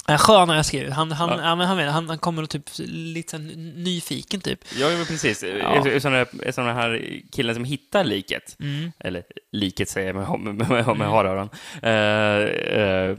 [0.07, 0.93] Ja, skön har jag skrivit.
[0.93, 1.57] Han, han, Ja.
[1.57, 4.59] men han, han, han kommer och typ lite nyfiken, typ.
[4.79, 5.43] Ja, men precis.
[5.43, 5.83] Ja.
[5.83, 8.57] Där, sån här killen som hittar liket.
[8.61, 8.93] Mm.
[8.99, 11.49] Eller liket säger jag med, med, med, med haröron.
[11.85, 13.19] Uh, uh,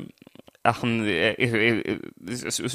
[0.64, 1.90] han eh, eh,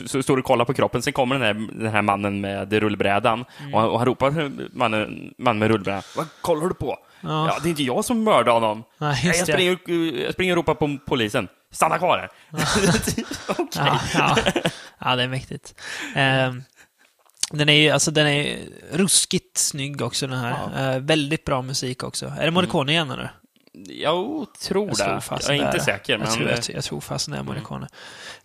[0.06, 3.44] så står och kollar på kroppen, sen kommer den här, den här mannen med rullbrädan
[3.60, 3.74] Mm.
[3.74, 6.02] och, han, och han ropar mannen, man med rullbrädan.
[6.16, 6.98] Vad kollar du på?
[7.20, 7.46] Ja.
[7.46, 7.58] Ja.
[7.62, 8.84] det är inte jag som mördade honom.
[9.24, 9.78] Just jag, springer,
[10.24, 11.48] jag springer och ropar på polisen.
[11.70, 12.30] Stanna kvar här.
[13.74, 14.36] Ja, ja.
[14.98, 15.74] ja, det är mäktigt.
[16.14, 16.62] Ehm,
[17.50, 18.58] den är ju, alltså den är
[18.92, 20.94] ruskigt snygg också den här.
[20.94, 22.32] Eh, väldigt bra musik också.
[22.38, 23.30] Är det Morricone igen eller?
[23.86, 25.20] Jag tror Jag det.
[25.20, 26.12] tror Jag är inte säker.
[26.12, 27.88] Jag Men tror, eh, jag, jag tror fasen det är Morricone.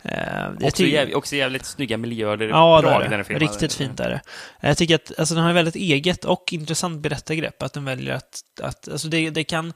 [0.02, 2.38] Eh, jag också, tycker- jäv, också jävligt snygga miljöer.
[2.48, 3.24] Ja, det är den det.
[3.24, 3.40] filmen.
[3.40, 4.20] Riktigt fint är det.
[4.60, 7.62] Jag tycker att alltså, den har ett väldigt eget och intressant berättargrepp.
[7.62, 8.42] Att den väljer att...
[8.62, 9.72] att alltså, det, det kan...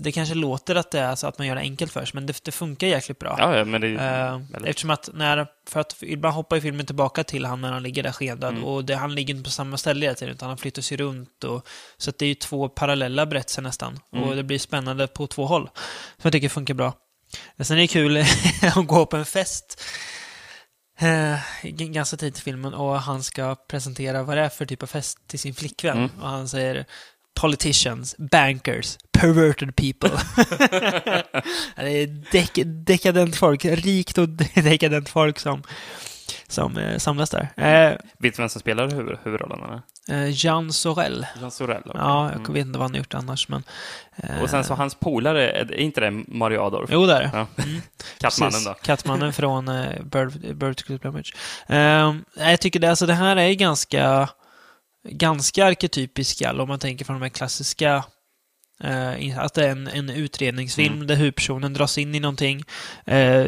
[0.00, 2.26] Det kanske låter att det är så att man gör det enkelt för sig, men
[2.26, 3.36] det, det funkar jäkligt bra.
[3.38, 7.24] Ja, ja, men det Eh, eftersom att när, för att ibland hoppar ju filmen tillbaka
[7.24, 8.64] till han när han ligger där skedad Mm.
[8.64, 11.44] och det, han ligger inte på samma ställe hela tiden utan han flyttas ju runt
[11.44, 14.28] och så att det är ju två parallella berättelser nästan Mm.
[14.28, 15.70] och det blir spännande på två håll.
[16.16, 16.92] Som jag tycker funkar bra.
[17.60, 18.16] Sen är det kul
[18.76, 19.82] att gå på en fest
[21.00, 21.36] eh,
[21.72, 25.18] ganska tidigt i filmen och han ska presentera vad det är för typ av fest
[25.26, 26.10] till sin flickvän Mm.
[26.22, 26.84] och han säger
[27.40, 30.10] Politicians, bankers, perverted people.
[31.76, 32.50] det är dek
[32.86, 35.62] dekadent folk, rikt och dekadent folk som,
[36.48, 37.48] som eh, samlas där.
[37.56, 39.80] Eh, Vet du vem som spelar huvud, huvudrollen?
[40.10, 41.26] Eh, Jean Sorel.
[41.40, 41.82] Jean Sorel.
[41.84, 41.92] okej.
[41.94, 42.52] Ja, jag Mm.
[42.54, 43.62] vet inte vad han har gjort annars, men...
[44.16, 46.90] eh, Och sen så hans polare, är inte det Mario Adolf?
[46.92, 47.30] Jo, det är det.
[47.32, 47.46] Ja.
[47.64, 47.80] Mm.
[48.20, 48.66] Kattmannen Precis.
[48.66, 48.74] då?
[48.82, 51.34] Kattmannen från uh, Bird, Bird to Plumage.
[51.68, 54.28] Ehm, jag tycker det, alltså, det här är ganska,
[55.08, 58.04] ganska arketypisk Jall, om man tänker från de här klassiska
[58.84, 61.06] eh, att det är en, en utredningsfilm Mm.
[61.06, 62.62] där huvudpersonen dras in i någonting.
[63.06, 63.46] Eh,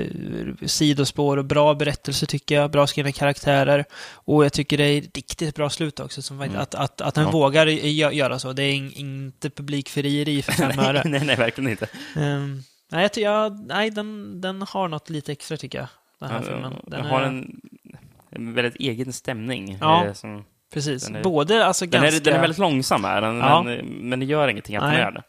[0.66, 2.70] sidospår och bra berättelse tycker jag.
[2.70, 3.84] Bra skrivna karaktärer.
[4.12, 6.22] Och jag tycker det är riktigt bra slut också.
[6.22, 6.56] Som, Mm.
[6.58, 7.30] att, att, att den Ja.
[7.30, 8.52] vågar gö- göra så.
[8.52, 11.02] Det är in, inte publikfrieri för fem öre.
[11.04, 11.88] nej, nej, verkligen inte.
[12.16, 15.88] Ehm, nej, jag, jag, nej den, den har något lite extra tycker jag.
[16.20, 16.72] Den här filmen.
[16.72, 17.60] Den Den har är- en,
[18.30, 19.78] en väldigt egen stämning.
[19.80, 20.06] Ja.
[20.06, 21.04] eh, Som, Precis.
[21.06, 22.16] den är- både alltså den, ganska...
[22.16, 23.62] är, den är väldigt långsam, är den, Ja.
[23.62, 25.22] men, men det gör ingenting att den är det.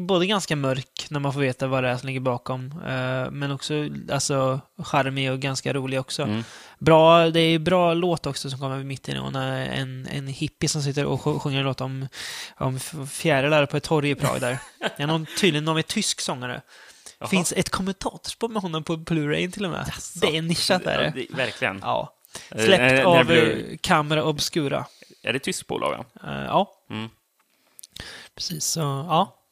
[0.00, 2.72] Både ganska mörk när man får veta vad det är som ligger bakom.
[2.86, 3.74] eh, men också
[4.12, 6.22] alltså, charmig och ganska rolig också.
[6.22, 6.44] Mm.
[6.78, 10.68] Bra, det är bra låt också som kommer mitt i och när en, en hippie
[10.68, 12.08] som sitter och sj- sjunger en låt om,
[12.56, 14.58] om fjärilar på ett torg i Prag där.
[14.96, 16.60] Det är någon, tydligen någon med tysk sångare.
[17.18, 17.28] Jaha.
[17.28, 19.92] finns ett kommentatorspår med honom på Blu-ray till och med.
[20.20, 21.26] Det är nischat är Ja, det.
[21.30, 21.36] det.
[21.36, 21.78] Verkligen.
[21.82, 22.12] Ja.
[22.50, 24.86] Eh, Släppt när av blir- eh, Camera Obscura.
[25.22, 26.04] Är det tysk bolag?
[26.22, 26.30] ja?
[26.32, 27.08] Eh, ja, Mm.
[28.34, 28.64] precis.
[28.64, 29.42] Så, ja.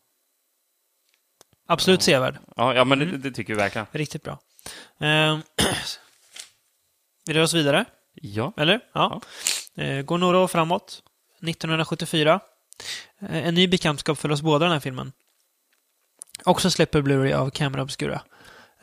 [1.66, 2.38] Absolut sevärd.
[2.56, 3.12] Ja, ja men Mm.
[3.12, 3.86] det, det tycker vi verkligen.
[3.92, 4.38] Riktigt bra.
[5.00, 5.38] Eh,
[7.26, 8.52] vi rör oss vidare, Ja.
[8.56, 8.80] eller?
[8.92, 9.20] Ja.
[9.76, 11.02] Eh, går några år framåt.
[11.40, 12.40] 1974.
[13.20, 15.12] Eh, en ny bekantskap för oss båda den här filmen.
[16.44, 18.22] Också släpper Blu-ray av Camera Obscura.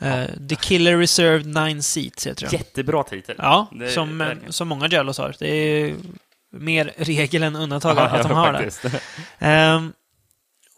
[0.02, 2.52] Eh, The Killer Reserved Nine Seats heter den.
[2.52, 3.34] Jättebra titel.
[3.38, 4.52] Ja, Det är som, eh, verkligen.
[4.52, 5.34] som många Jallos har.
[5.38, 5.94] Det är
[6.52, 9.00] mer regel än undantag Ja, att de har det.
[9.38, 9.92] Ehm,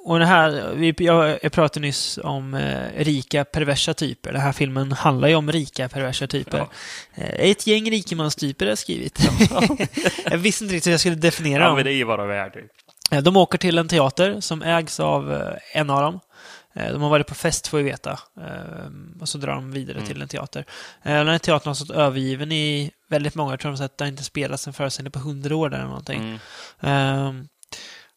[0.06, 4.32] och det här, vi, jag, jag pratade nyss om eh, rika perversa typer.
[4.32, 6.58] Den här filmen handlar ju om rika perversa typer.
[6.58, 6.68] Ja.
[7.14, 9.18] Eh, ett gäng rikemanstyper har jag skrivit.
[10.24, 11.76] jag visste inte riktigt hur jag skulle definiera Ja, dem.
[11.76, 12.54] men det är ju värt
[13.10, 13.16] det.
[13.16, 16.20] Eh, De åker till en teater som ägs av eh, en av dem.
[16.74, 18.18] Eh, De har varit på fest får vi veta.
[18.40, 18.86] Eh,
[19.20, 20.08] Och så drar de vidare Mm.
[20.08, 20.64] till en teater.
[21.02, 23.52] Eh, Den här teatern har stått övergiven i väldigt många.
[23.52, 25.86] Jag tror de att det har inte spelats en föreställning på hundra år där eller
[25.88, 26.20] någonting.
[26.22, 26.38] Mm.
[26.80, 27.48] Ehm,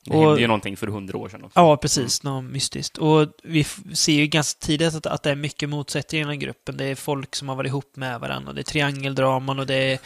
[0.10, 1.60] Det Och- hände ju någonting för hundra år sedan också.
[1.60, 2.24] Ja, precis.
[2.24, 2.98] Något mystiskt.
[2.98, 6.46] Och vi ser ju ganska tidigt att, att det är mycket motsättningar i den här
[6.46, 6.78] gruppen.
[6.78, 8.54] Det är folk som har varit ihop med varandra.
[8.54, 10.00] Det är triangeldraman och det är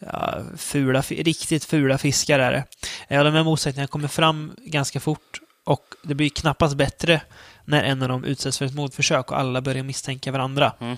[0.00, 2.64] ja, fula, riktigt fula fiskar är det.
[3.08, 7.20] Ja, de här motsättningarna kommer fram ganska fort och det blir knappast bättre
[7.68, 10.72] när en av dem utsätts för ett mordförsök och alla börjar misstänka varandra.
[10.80, 10.96] Mm.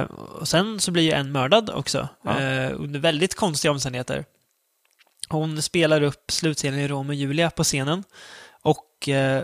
[0.00, 2.40] Eh, och sen så blir ju en mördad också, Ja.
[2.40, 4.24] eh, under väldigt konstiga omständigheter.
[5.28, 8.04] Hon spelar upp slutscenen i Romeo och Julia på scenen.
[8.62, 9.42] Och eh,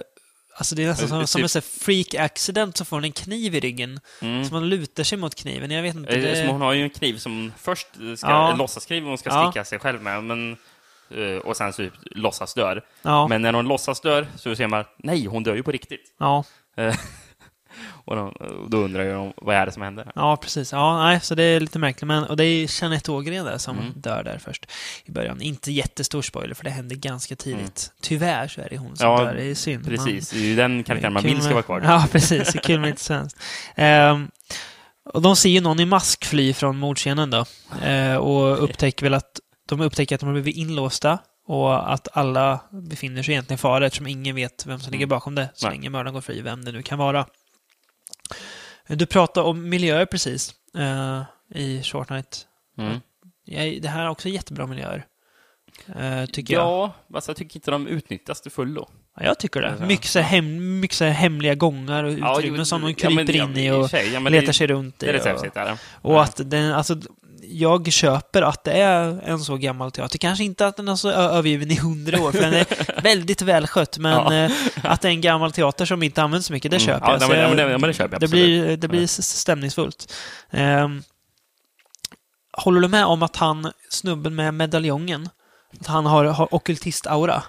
[0.59, 2.97] alltså det är nästan som, Eh, som en typ- sån här freak accident så får
[2.97, 4.01] hon en kniv i ryggen.
[4.23, 4.45] Mm.
[4.45, 5.71] Så man lutar sig mot kniven.
[5.71, 6.13] Jag vet inte.
[6.15, 6.37] Eh, Det...
[6.37, 8.53] Som hon har ju en kniv som först ska, Ja.
[8.53, 9.51] en låtsaskniv hon ska Ja.
[9.51, 10.57] sticka sig själv med, men
[11.45, 12.85] och sen så typ låtsas dör.
[13.03, 16.15] Ja, Men när hon låtsas dör så ser man, nej, hon dör ju på riktigt.
[16.19, 16.45] ja,
[16.77, 16.95] Eh,
[18.05, 18.33] och då,
[18.69, 20.13] då undrar jag vad är det som händer?
[20.15, 20.73] ja, precis.
[20.73, 22.07] Ja, nej, så det är lite märkligt.
[22.07, 23.93] Men, och det är Jeanette Ågren där som Mm.
[23.97, 24.67] dör där först
[25.05, 25.41] i början.
[25.43, 27.93] Inte jättestor spoiler, för det händer ganska tidigt.
[28.03, 29.21] Tyvärr så är det hon som Mm.
[29.21, 29.35] Ja, dör.
[29.35, 29.87] Det är synd.
[29.87, 31.81] Man- Precis, det är ju den karaktären man vill ska vara kvar.
[31.85, 32.53] Ja, precis.
[32.53, 33.37] Det är kul med lite svenskt.
[33.75, 34.31] Ehm,
[35.13, 37.45] och de ser ju någon i mask fly från mordscenen då.
[37.87, 42.61] Eh, och upptäcker väl att de upptäcker att de har blivit inlåsta och att alla
[42.71, 45.91] befinner sig egentligen i fara eftersom ingen vet vem som ligger bakom det så länge
[45.91, 47.27] mördaren går fri, vem det nu kan vara.
[48.89, 51.23] Du pratade om miljöer precis eh,
[51.55, 52.47] i Short Night.
[52.79, 53.01] Mm.
[53.45, 55.07] Ja, det här är också jättebra miljöer.
[55.97, 56.63] Eh, tycker jag.
[56.63, 58.89] Ja, alltså jag tycker inte de utnyttjas till fullo.
[59.17, 59.77] Ja, jag tycker det.
[59.81, 59.87] Ja.
[59.87, 63.27] Mycket, så hem, mycket så hemliga gångar och Ja, utrymmen jo, som de ja, men-
[63.27, 65.07] kryper ja, in i och och sig, ja, men letar det- sig runt i.
[65.07, 66.23] Det är rätt och, och Ja.
[66.23, 67.01] att den, alltså,
[67.43, 70.19] jag köper att det är en så gammal teater.
[70.19, 73.99] Kanske inte att den är så övergiven i hundra år, för den är väldigt välskött.
[73.99, 74.35] Men Ja.
[74.35, 76.87] eh, att det är en gammal teater som inte används så mycket, det Mm.
[76.87, 77.29] köper Ja, jag.
[77.29, 80.13] men- ja, jag- men ja, men det köper jag det blir, det blir s- stämningsfullt.
[80.51, 81.03] Ehm,
[82.53, 85.29] håller du med om att han, snubben med medaljongen,
[85.81, 87.43] att han har, har ockultist-aura?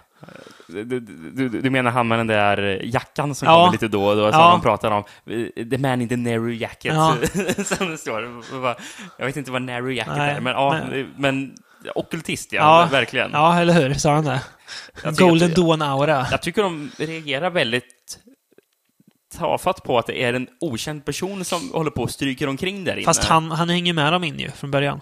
[0.73, 3.53] Du, du, du, menar han med den där jackan som Ja.
[3.55, 4.51] kommer lite då och då, som Ja.
[4.51, 5.03] de pratar om.
[5.69, 6.93] The man in the narrow jacket.
[6.93, 7.15] Ja.
[7.65, 8.43] som det står.
[9.17, 11.53] Jag vet inte vad narrow jacket Nej, är, men ja, men- men,
[11.95, 12.87] ockultist, ja, Ja.
[12.91, 13.31] verkligen.
[13.33, 13.93] Ja, eller hur?
[13.93, 14.41] Sa han det?
[15.17, 16.25] Golden Dawn-aura.
[16.31, 18.19] Jag tycker de reagerar väldigt
[19.37, 22.93] tafatt på att det är en okänd person som håller på och stryker omkring där
[22.95, 23.05] inne.
[23.05, 25.01] Fast han, han hänger med dem in ju, från början.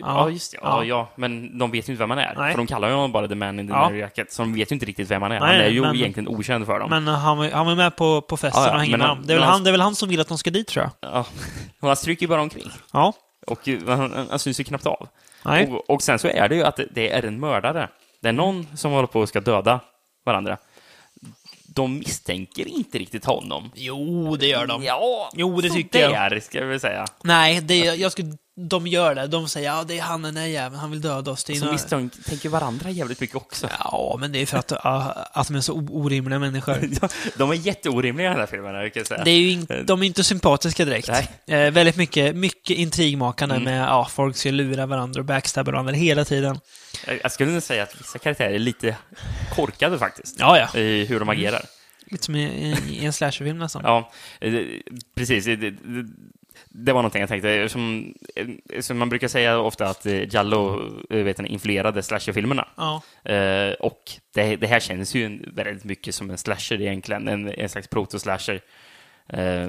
[0.00, 0.58] Ja, just det.
[0.62, 0.84] Ja, Ja.
[0.84, 1.08] ja.
[1.16, 2.34] men de vet ju inte vem han är.
[2.36, 2.50] Nej.
[2.52, 3.92] För de kallar ju honom bara The Man in the Ja.
[3.92, 5.40] Jacket, så de vet ju inte riktigt vem han är.
[5.40, 6.90] Nej, han är ju men- egentligen okänd för dem.
[6.90, 9.26] Men han, var- han var med på, på festen Ja, och hänger men med dem.
[9.26, 10.84] Det är, väl han, det är väl han som vill att de ska dit, tror
[11.00, 11.10] jag.
[11.12, 11.26] Ja.
[11.80, 12.70] Och han stryker ju bara omkring.
[12.92, 13.12] Ja.
[13.46, 15.08] Och eh, han, han, syns ju knappt av.
[15.44, 15.66] Nej.
[15.66, 17.88] Och, och sen så är det ju att det är en mördare.
[18.20, 19.80] Det är någon som håller på och ska döda
[20.24, 20.56] varandra.
[21.74, 23.70] De misstänker inte riktigt honom.
[23.74, 24.82] Jo, det gör de.
[24.84, 26.42] Ja, Jo, det tycker jag.
[26.42, 27.04] ska väl säga.
[27.24, 29.26] Nej, det, jag skulle, de gör det.
[29.26, 31.44] De säger ja, det är han den där jäveln, han vill döda oss.
[31.44, 33.68] Det är Så några- misstänker varandra jävligt mycket också.
[33.78, 34.72] Ja, men det är för att,
[35.36, 36.78] att de är så orimliga människor.
[37.38, 39.24] De är jätteorimliga i den här filmen, kan jag säga.
[39.24, 41.08] Det är ju in, de är inte sympatiska direkt.
[41.08, 43.64] Eh, väldigt mycket, mycket intrigmakande Mm.
[43.64, 46.60] med ja, folk ska lura varandra och backstabba varandra hela tiden.
[47.22, 48.96] Jag- skulle nog säga att vissa karaktärer är lite
[49.54, 50.36] korkade faktiskt.
[50.38, 50.78] Ja, ja.
[50.80, 51.62] I hur de agerar.
[52.06, 53.82] Lite som i, i, i en slasherfilm nästan.
[53.84, 54.10] Ja,
[54.40, 54.52] eh,
[55.14, 55.46] precis.
[56.74, 57.68] Det, var någonting jag tänkte.
[57.68, 60.80] Som, eh, som man brukar säga ofta att eh, Jallo
[61.10, 62.68] eh, vet ni, influerade slasherfilmerna.
[62.76, 63.02] Ja.
[63.32, 64.02] Eh, och
[64.34, 68.60] det, det här känns ju väldigt mycket som en slasher egentligen, en, en slags proto-slasher.
[69.28, 69.68] Eh,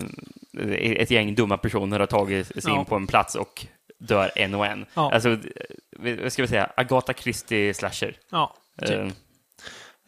[1.01, 2.79] ett gäng dumma personer har tagit sig Ja.
[2.79, 3.65] in på en plats och
[3.99, 4.85] dör en och en.
[4.93, 5.11] Ja.
[5.13, 8.17] Alltså, eh, vad ska vi säga, Agatha Christie slasher.
[8.31, 8.99] Ja, typ.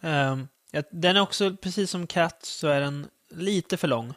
[0.02, 0.38] Eh,
[0.92, 4.14] den är också, precis som Cat, så är den lite för lång.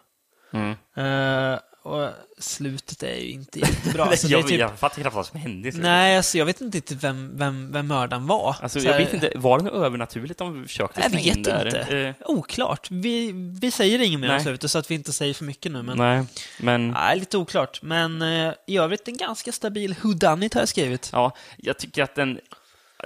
[0.52, 0.70] mm.
[0.94, 4.04] Eh, och slutet är ju inte jättebra.
[4.04, 5.70] Alltså, jag, typ, jag fattar knappt vad som hände.
[5.74, 8.56] nej, alltså, jag vet inte riktigt vem, vem, vem mördaren var.
[8.62, 11.34] Alltså, Så jag här- vet inte, var det något övernaturligt de försökte Jag slänga in
[11.34, 11.66] vet där?
[11.66, 11.98] inte.
[11.98, 12.90] Eh, Oklart.
[12.90, 14.42] Vi, vi säger inget mer om Nej.
[14.44, 15.82] slutet så att vi inte säger för mycket nu.
[15.82, 16.16] Men, nej.
[16.58, 17.82] nej, men lite oklart.
[17.82, 21.10] Men eh, i övrigt en ganska stabil whodunit har jag skrivit.
[21.12, 22.40] ja, jag tycker att den,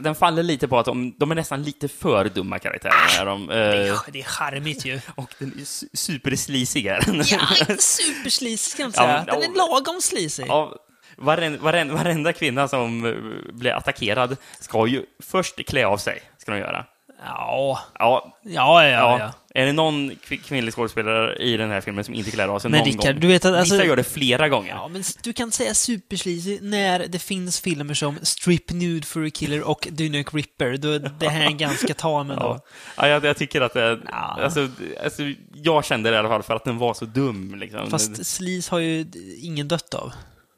[0.00, 3.20] den faller lite på att de, de är nästan lite för dumma karaktärer.
[3.20, 5.00] Är de, Det är, eh, det är charmigt ju.
[5.14, 7.22] och den är su- superslisig är den.
[7.26, 7.46] Ja,
[7.78, 9.24] superslisig inte Ja, säga.
[9.26, 10.44] men- Den är lagom slisig.
[10.48, 10.76] Ja,
[11.16, 13.14] varenda, varenda, varenda kvinna som eh,
[13.54, 16.22] blir attackerad ska ju först klä av sig.
[16.38, 16.84] Ska de göra.
[17.24, 18.88] Ja, Ja, ja, ja.
[18.90, 19.18] ja.
[19.18, 19.32] ja.
[19.54, 22.70] Är det någon kv- kvinnlig skådespelare i den här filmen som inte klär av sig
[22.70, 23.20] Men någon Rickard, gång?
[23.20, 23.74] du vet att alltså...
[23.74, 24.70] Vissa gör det flera gånger.
[24.70, 29.30] Ja, men du kan säga superslisig när det finns filmer som Strip Nude for a
[29.34, 30.76] Killer och Dynamic Ripper.
[30.76, 32.42] Då det här är ganska tam ändå.
[32.42, 32.62] Ja,
[32.96, 34.38] ja jag, jag tycker att det, Ja.
[34.42, 34.68] alltså,
[35.04, 35.22] alltså,
[35.54, 37.54] jag kände det i alla fall för att den var så dum.
[37.54, 37.90] Liksom.
[37.90, 39.06] Fast Sleaze har ju
[39.42, 40.12] ingen dött av.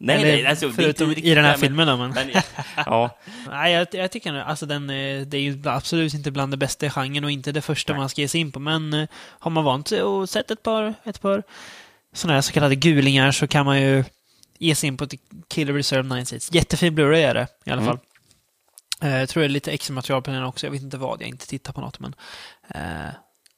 [0.07, 2.11] nej, Eller, nej, alltså, förutom inte i den här riktigt- filmen då, men...
[2.11, 2.31] Men,
[2.77, 3.19] ja,
[3.51, 6.87] Nej, jag, jag tycker alltså den, eh, det är ju absolut inte bland det bästa
[6.87, 8.01] i genren och inte det första Nej.
[8.01, 8.61] man ska ge sig in på.
[8.61, 11.43] Men eh, har man vant sig och sett ett par, ett par
[12.15, 14.05] sådana här så kallade gulingar så kan man ju
[14.59, 15.07] ge sig in på
[15.49, 16.53] Killer Reserve 9 Seats.
[16.55, 17.87] Jättefin Blu-ray är det i alla Mm.
[17.97, 17.99] fall.
[19.11, 20.67] Eh, Jag tror det är lite extra material på den också.
[20.67, 22.15] Jag vet inte vad, jag har inte tittat på något men...
[22.69, 23.11] eh,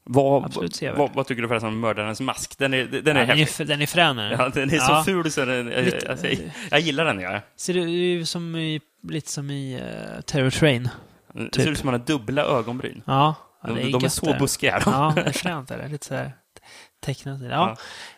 [0.08, 0.54] vad,
[0.96, 2.58] vad, vad tycker du förresten om Mördarens mask?
[2.58, 3.66] Den är, den är är, häftig.
[3.66, 4.16] den är frän.
[4.18, 4.80] Ja, den är Ja.
[4.86, 6.38] så ful så den, Lite- alltså, jag,
[6.70, 7.20] jag gillar den.
[7.20, 7.40] Jag.
[7.56, 10.88] Ser det ut som i, lite som i uh, Terror Train.
[11.34, 11.54] Det Typ.
[11.54, 13.02] ser ut som att man har dubbla ögonbryn.
[13.06, 14.38] Ja, ja De, det är de är så där.
[14.38, 14.80] buskiga.
[14.84, 14.90] de.
[14.92, 15.88] Ja, det är fränt är det.
[15.88, 16.32] Lite såhär
[17.04, 17.40] tecknat.
[17.40, 17.50] i det.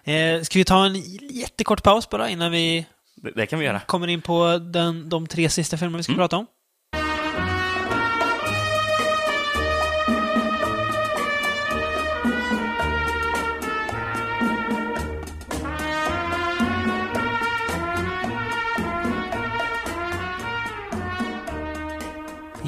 [0.05, 0.13] Ja.
[0.13, 0.95] Eh, ska vi ta en
[1.31, 2.87] jättekort paus bara innan vi
[3.17, 3.81] Det, det kan vi göra.
[3.81, 6.19] kommer in på den, de tre sista filmerna vi ska Mm.
[6.21, 6.47] prata om?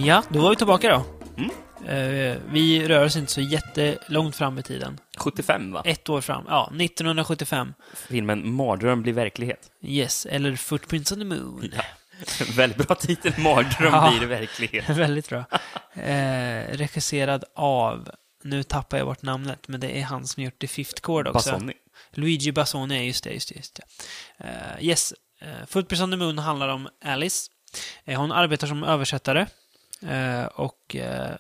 [0.05, 1.05] Ja, då var vi tillbaka då.
[1.37, 1.51] Mm.
[1.87, 5.01] Eh, vi rör oss inte så jättelångt fram i tiden.
[5.17, 5.83] 75, va?
[5.85, 6.45] Ett år fram.
[6.49, 7.75] Ja, 1975.
[7.95, 9.71] Filmen Mardröm blir verklighet.
[9.83, 11.73] Yes, eller Footprints on the Moon.
[11.77, 11.83] Ja.
[12.57, 14.13] Väldigt bra titel, Mardröm Ja.
[14.19, 14.89] blir verklighet.
[14.89, 15.45] Väldigt bra.
[15.95, 18.11] Eh, regisserad av,
[18.43, 21.53] nu tappar jag bort namnet, men det är han som gjort The Fifth Chord också.
[21.53, 21.73] Bassoni.
[22.13, 23.55] Luigi Bassoni, just det, just det.
[23.57, 23.83] Just det.
[24.45, 27.51] Eh, yes, uh, Footprints on the Moon handlar om Alice.
[28.05, 29.47] Eh, hon arbetar som översättare eh,
[30.55, 31.37] och eh,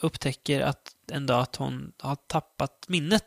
[0.00, 3.24] upptäcker att en dag att hon har tappat minnet.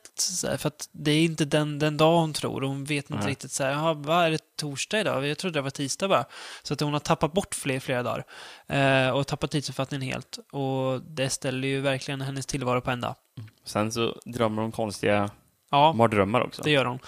[0.57, 2.61] För att det är inte den, den dag hon tror.
[2.61, 3.32] Hon vet inte Nej.
[3.32, 5.27] riktigt så här, "Jaha, vad är det torsdag idag?
[5.27, 6.25] Jag trodde det var tisdag bara.
[6.63, 8.25] Så att hon har tappat bort fler, flera dagar.
[8.67, 10.39] Eh, och tappat tidsuppfattningen helt.
[10.51, 13.15] Och det ställer ju verkligen hennes tillvaro på ända.
[13.65, 15.29] Sen så drömmer de konstiga
[15.71, 16.61] Ja, mardrömmar också.
[16.63, 16.99] det gör hon.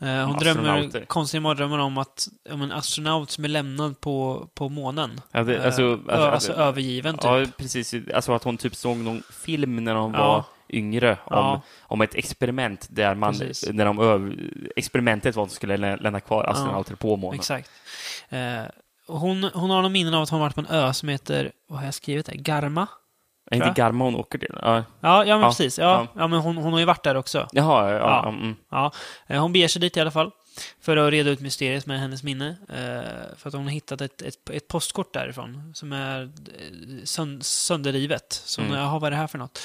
[0.00, 4.68] Eh, hon drömmer konstiga mardrömmar om att om en astronaut som är lämnad på, på
[4.68, 5.20] månen.
[5.32, 7.24] Ja, det, Eh, alltså, ö- alltså, alltså övergiven typ.
[7.24, 7.94] Ja, precis.
[8.14, 10.18] Alltså att hon typ såg någon film när hon Ja.
[10.28, 11.60] var yngre om, Ja.
[11.80, 13.68] om ett experiment där man, Precis.
[13.72, 14.32] när de öv,
[14.76, 17.38] experimentet var att de skulle lä- lämna kvar astronauter på månen.
[17.38, 17.70] Exakt.
[18.28, 18.38] Eh,
[19.06, 21.78] hon, hon har någon minnen av att hon varit på en ö som heter, vad
[21.78, 22.34] har jag skrivit där?
[22.34, 22.86] Garma?
[23.50, 23.72] Är inte.
[23.80, 24.54] Garma hon åker till?
[24.62, 24.84] Ja.
[25.00, 25.78] Ja, ja men Ja, precis.
[25.78, 26.28] Ja, ja.
[26.28, 27.48] men hon, hon har ju varit där också.
[27.52, 27.98] Jaha, ja.
[27.98, 28.28] Ja.
[28.28, 28.56] Mm.
[28.70, 28.92] Ja,
[29.26, 30.30] eh, hon beger sig dit i alla fall.
[30.80, 32.48] För att reda ut mysteriet med hennes minne.
[32.68, 36.28] Eh, för att hon har hittat ett, ett, ett postkort därifrån som är eh,
[37.04, 38.32] sönd, sönderrivet.
[38.44, 38.80] Så hon, Mm.
[38.80, 39.58] jaha, vad är det här för något?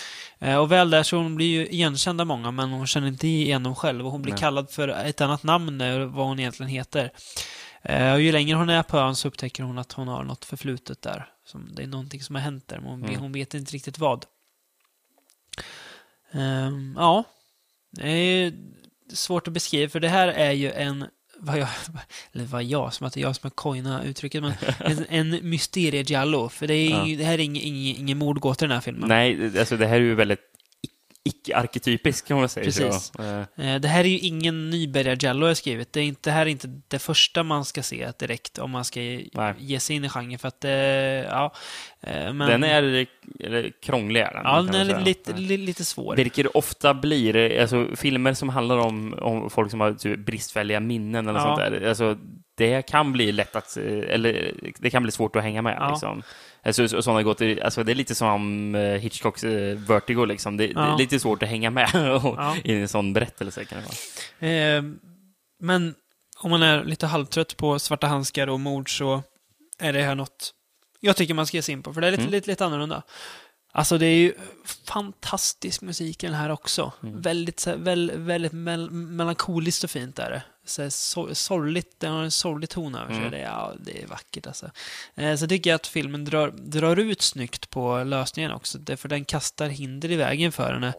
[0.59, 3.63] Och väl där så hon blir ju igenkänd av många, men hon känner inte igen
[3.63, 4.05] dem själv.
[4.05, 4.39] Och hon blir Nej.
[4.39, 5.77] kallad för ett annat namn,
[6.13, 7.11] vad hon egentligen heter.
[8.13, 11.01] Och ju längre hon är på ön så upptäcker hon att hon har något förflutet
[11.01, 11.25] där.
[11.45, 13.19] Som, det är någonting som har hänt där, men hon, Mm.
[13.19, 14.25] hon vet inte riktigt vad.
[16.31, 17.23] Ehm, ja,
[17.91, 18.53] det är
[19.13, 21.05] svårt att beskriva, för det här är ju en,
[21.37, 21.67] vad jag,
[22.33, 25.49] eller vad jag, som att det är jag som har coinat uttrycket, men en, en
[25.49, 26.49] mysteriegiallo.
[26.49, 27.17] För det, är, Ja.
[27.17, 29.09] det här är ingen, ingen, ingen mordgåta i den här filmen.
[29.09, 30.39] Nej, alltså det här är ju väldigt
[31.25, 32.63] ic- icke-arketypiskt kan man säga.
[32.63, 33.11] Precis.
[33.15, 33.23] Så.
[33.23, 35.93] Eh, Eh, Det här är ju ingen nybörjar-giallo jag skrivit.
[35.93, 38.85] Det, är inte, det här är inte det första man ska se direkt om man
[38.85, 39.53] ska ge, Nej.
[39.59, 40.39] ge sig in i genren.
[40.39, 41.53] För att, eh, ja,
[42.01, 43.07] eh, men, Den är
[43.39, 46.15] eller, krånglig, är den, ja, den är lite, li, lite svår.
[46.15, 51.27] Vilket ofta blir, alltså filmer som handlar om, om folk som har typ, bristfälliga minnen
[51.27, 51.45] eller Ja.
[51.45, 52.17] sånt där, alltså
[52.55, 55.89] det kan bli lätt att, eh, eller det kan bli svårt att hänga med Ja.
[55.89, 56.23] liksom.
[56.65, 60.57] Alltså, så, sådana gått, i- alltså det är lite som eh, Hitchcocks eh, Vertigo liksom,
[60.57, 60.93] det, det Ja.
[60.93, 61.89] är lite svårt att hänga med
[62.25, 62.55] och, Ja.
[62.63, 64.51] i en sån berättelse kan det vara.
[64.51, 64.83] Eh,
[65.59, 65.95] men
[66.37, 69.23] om man är lite halvtrött på svarta handskar och mord så
[69.79, 70.53] är det här något
[70.99, 72.31] jag tycker man ska ge sig in på, för det är lite, Mm.
[72.31, 73.03] lite, lite annorlunda.
[73.71, 74.33] Alltså det är ju
[74.87, 76.91] fantastisk musik i den här också.
[77.03, 77.21] Mm.
[77.21, 80.43] Väldigt, väl, väldigt mel melankoliskt och fint är det.
[80.65, 83.17] Så här, so sorgligt, den har en sorglig ton över sig.
[83.17, 83.31] Mm.
[83.31, 84.69] Det, ja, det är vackert alltså.
[85.15, 88.77] Eh, så tycker jag att filmen drar, drar ut snyggt på lösningen också.
[88.77, 90.93] Därför den kastar hinder i vägen för henne.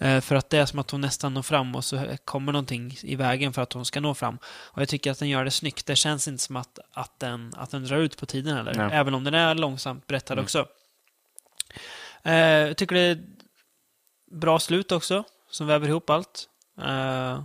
[0.00, 2.96] Eh, För att det är som att hon nästan når fram och så kommer någonting
[3.02, 4.38] i vägen för att hon ska nå fram.
[4.44, 5.86] Och jag tycker att den gör det snyggt.
[5.86, 8.74] Det känns inte som att, att, den, att den drar ut på tiden heller.
[8.74, 8.88] Nej.
[8.92, 10.44] Även om den är långsamt berättad Mm.
[10.44, 10.66] också.
[12.22, 13.18] Eh, Jag tycker det är
[14.30, 16.48] bra slut också, som väver ihop allt.
[16.80, 17.42] Eh,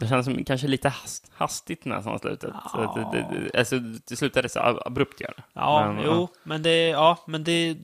[0.00, 2.52] Det känns som kanske lite hast, hastigt nästan slutet.
[2.72, 5.42] Så att det, det, det, alltså, det slutade så ab- abrupt gör det.
[5.52, 7.76] Ja, Men, jo, men det, ja, men det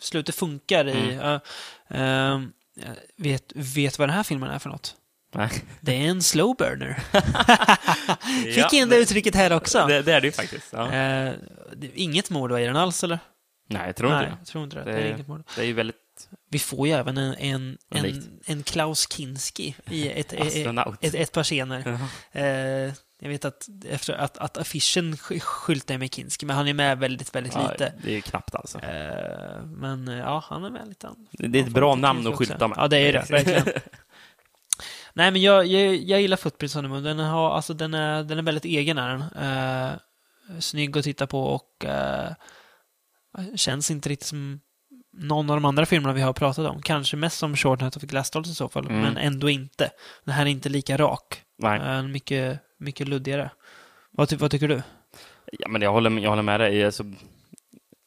[0.00, 1.12] slutet funkar i...
[1.14, 1.40] Mm.
[1.88, 2.40] eh, eh,
[3.16, 4.94] vet, vet vad den här filmen är för något?
[5.34, 5.50] Nej.
[5.80, 6.94] Det är en slow burner.
[8.44, 9.86] Fick Ja, in det uttrycket här också.
[9.88, 10.68] Det, det är det ju faktiskt.
[10.72, 10.86] Ja.
[10.86, 13.18] Det är inget mord i den alls, eller?
[13.68, 14.84] Nej, jag tror Nej, inte jag tror inte det.
[14.84, 14.92] det.
[14.92, 15.42] Det är Det, inget mord.
[15.56, 15.96] det är ju väldigt
[16.50, 21.42] Vi får ju även en, en, en, en Klaus Kinski i ett, ett, ett, par
[21.42, 21.98] scener.
[22.32, 26.74] Eh, jag vet att, efter att, att affischen sk- skyltar med Kinski, men han är
[26.74, 27.92] med väldigt, väldigt Ja, lite.
[28.04, 28.78] det är knappt alltså.
[28.78, 31.08] Eh, men eh, ja, han är med lite.
[31.30, 32.78] Det är ett bra namn att skylta med.
[32.78, 33.64] Ja, det är det, verkligen.
[35.14, 37.02] Nej, men jag, jag, jag gillar Footprints on the Moon.
[37.02, 39.22] Den, har, alltså, den, är, den är väldigt egen, är den.
[39.22, 39.92] Eh,
[40.60, 42.32] snygg att titta på och eh,
[43.56, 44.60] känns inte riktigt som
[45.12, 46.82] någon av de andra filmerna vi har pratat om.
[46.82, 49.00] Kanske mest som Short Night of Glass Dolls i så fall, Mm.
[49.00, 49.90] men ändå inte.
[50.24, 51.42] Den här är inte lika rak.
[51.58, 51.80] Nej.
[51.80, 53.50] Eh, mycket, mycket luddigare.
[54.10, 54.82] Vad, ty, vad tycker du?
[55.58, 56.84] Ja, men jag håller, jag håller med dig.
[56.84, 57.04] Alltså,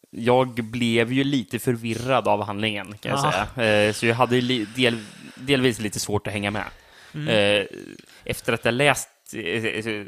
[0.09, 3.45] jag blev ju lite förvirrad av handlingen, kan jag Ja.
[3.55, 3.87] säga.
[3.87, 4.41] Eh, så jag hade
[4.75, 5.03] del,
[5.35, 6.65] delvis lite svårt att hänga med.
[7.13, 7.27] Mm.
[7.27, 7.65] Eh,
[8.23, 9.09] efter att jag läst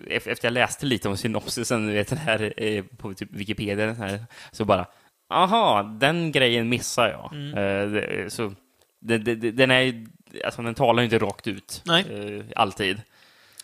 [0.09, 4.25] efter jag läste lite om synopsisen, du vet den här på typ Wikipedia, den här,
[4.51, 4.85] så bara,
[5.29, 7.33] aha, den grejen missar jag.
[7.33, 7.57] Mm.
[7.97, 8.53] Eh, så,
[8.99, 10.05] det, det, den är
[10.45, 13.01] alltså den talar ju inte rakt ut, eh, alltid.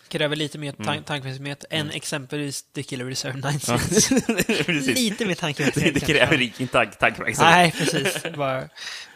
[0.08, 0.84] kräver lite mer Mm.
[0.86, 3.78] tan tankeverksamhet än exempelvis The Killer Reserve 9 Ja.
[4.64, 4.98] Precis.
[4.98, 5.94] Lite mer tankeverksamhet.
[6.00, 7.54] det kräver ingen tank, tankeverksamhet.
[7.54, 8.22] Nej, precis.
[8.36, 8.68] Bara,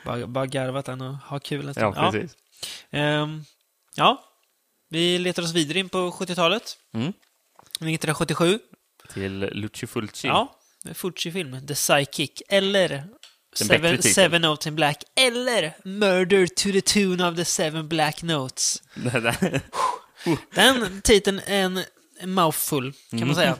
[0.04, 2.12] bara, bara garvat den och ha kul en Ja, stund.
[2.12, 2.36] precis.
[2.90, 3.44] Ehm,
[3.96, 4.24] ja,
[4.90, 6.76] vi letar oss vidare in på 70-talet.
[6.94, 7.12] Mm.
[7.80, 8.58] 1977.
[9.14, 10.28] Till Lucio Fulci.
[10.28, 10.54] Ja,
[10.94, 11.66] Fulci-film.
[11.66, 12.42] The Psychic.
[12.48, 13.04] Eller
[13.54, 14.02] Seven.
[14.02, 15.04] Seven Notes in Black.
[15.16, 18.82] Eller Murder to the Tune of the Seven Black Notes.
[20.54, 21.80] Den titeln är en
[22.20, 23.56] en mouthful, kan man säga.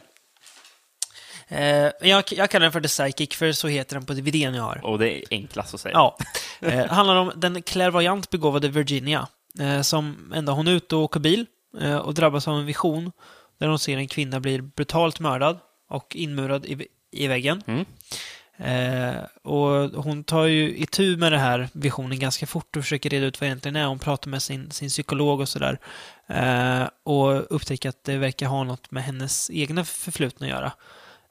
[1.49, 4.63] Eh, jag, jag kallar den för The Psychic, för så heter den på DVDn jag
[4.63, 4.85] har.
[4.85, 5.93] Och det är enklast att säga.
[5.93, 6.19] Ja.
[6.61, 9.29] Eh, handlar om den klärvoajant begåvade Virginia,
[9.61, 11.47] eh, som ändå hon är ute och åker bil
[11.81, 13.13] eh, och drabbas av en vision
[13.59, 15.59] där hon ser en kvinna bli brutalt mördad
[15.91, 17.63] och inmurad i, i väggen.
[17.67, 17.85] Mm.
[18.61, 23.27] Eh, och hon tar ju itu med det här visionen ganska fort och försöker reda
[23.27, 23.87] ut vad det egentligen är.
[23.87, 25.79] Hon pratar med sin, sin psykolog och sådär.
[26.27, 30.73] Eh, och upptäcker att det verkar ha något med hennes egna förflutna att göra.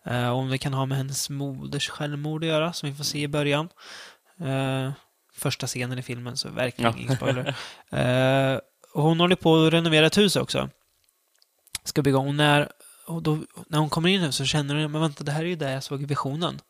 [0.05, 3.19] Eh, om det kan ha med hennes moders självmord att göra, som vi får se
[3.21, 3.69] i början.
[4.41, 4.91] Eh,
[5.33, 6.99] första scenen i filmen, så verkligen Ja.
[7.01, 7.55] ingen spoiler.
[7.89, 8.59] Eh,
[8.93, 10.69] hon håller på att renovera ett hus också.
[11.83, 12.37] Ska bygga om.
[12.37, 12.69] När,
[13.07, 15.45] och då, när hon kommer in nu så känner hon, men vänta, det här är
[15.45, 16.61] ju där jag såg i visionen.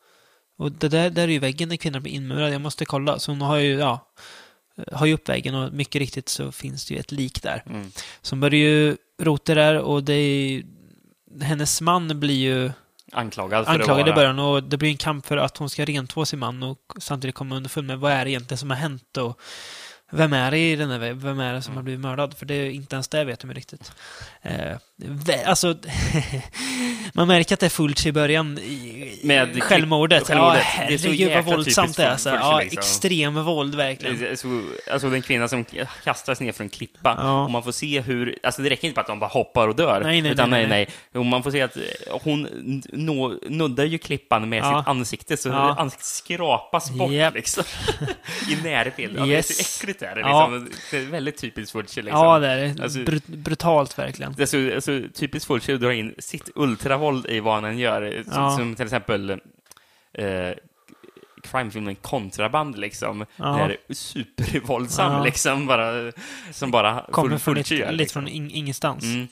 [0.58, 2.52] Och det där, där är ju väggen där kvinnan blir inmurad.
[2.52, 3.18] Jag måste kolla.
[3.18, 4.12] Så hon har ju, ja,
[4.92, 7.62] har ju upp väggen och mycket riktigt så finns det ju ett lik där.
[7.66, 7.90] Mm.
[8.22, 10.62] Så hon börjar ju rota där och det är
[11.42, 12.70] hennes man blir ju
[13.12, 14.16] Anklagad för anklagad i att vara...
[14.16, 17.34] början och det blir en kamp för att hon ska rentvå sin man och samtidigt
[17.34, 19.40] komma underfund med vad är det egentligen som har hänt och
[20.10, 22.34] vem är det i den här, vem är det som har blivit mördad?
[22.38, 23.92] För det är inte ens det vet de riktigt.
[24.42, 24.76] Eh,
[25.46, 25.74] alltså,
[27.12, 30.26] man märker att det är fullt i början i, Med självmordet.
[30.26, 30.28] självmordet.
[30.28, 30.56] Ja,
[30.88, 32.08] Det är så herregud vad våldsamt det är.
[32.08, 32.78] typiskt Så, Fulci, ja, liksom.
[32.78, 34.36] extrem våld verkligen.
[34.36, 35.64] Så, alltså den kvinna som
[36.04, 37.14] kastas ner från en klippa.
[37.18, 37.44] Ja.
[37.44, 39.76] Och man får se hur, alltså det räcker inte bara att de bara hoppar och
[39.76, 40.00] dör.
[40.04, 40.94] Nej, nej, utan nej, nej, nej.
[41.12, 41.20] nej.
[41.20, 41.76] Och man får se att
[42.22, 42.48] hon
[42.92, 44.80] nå, nuddar ju klippan med Ja.
[44.80, 45.74] sitt ansikte, så Ja.
[45.78, 47.34] ansiktet skrapas bort Japp.
[47.34, 47.64] liksom.
[48.50, 49.16] I närbild.
[49.28, 49.48] Yes.
[49.48, 50.46] Det är så äckligt är det Ja.
[50.48, 50.70] liksom.
[50.90, 52.20] Det är väldigt typiskt Fulci liksom.
[52.24, 52.82] Ja, det är det.
[52.82, 54.32] Alltså- Brut- brutalt verkligen.
[54.32, 58.22] Det är så, alltså, typiskt Fulci att dra in sitt ultravåld i vad han gör.
[58.24, 58.56] Som, Ja.
[58.56, 59.30] som till exempel
[60.12, 60.50] eh,
[61.42, 63.26] crimefilmen Kontraband, liksom.
[63.36, 63.58] Ja.
[63.60, 65.24] Är supervåldsam, Ja.
[65.24, 65.66] liksom.
[65.66, 66.12] Bara,
[66.52, 68.22] som bara Kommer Ful- från Fulci lite, gör, lite liksom.
[68.22, 69.04] från in, ingenstans.
[69.04, 69.28] Mm.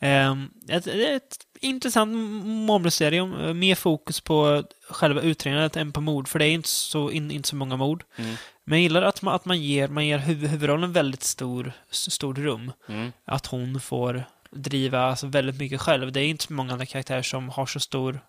[0.00, 2.12] Ehm, ett, ett intressant
[2.46, 3.40] mordmysterium.
[3.40, 7.30] eh, Mer fokus på själva utredandet än på mord, för det är inte så, in,
[7.30, 8.04] inte så många mord.
[8.16, 8.34] Mm.
[8.64, 12.12] Men jag gillar att man, att man ger, man ger huv, huvudrollen väldigt stor, s-
[12.12, 12.72] stort rum.
[12.88, 13.12] Mm.
[13.24, 16.12] Att hon får driva alltså, väldigt mycket själv.
[16.12, 18.20] Det är inte så många andra karaktärer som har så stor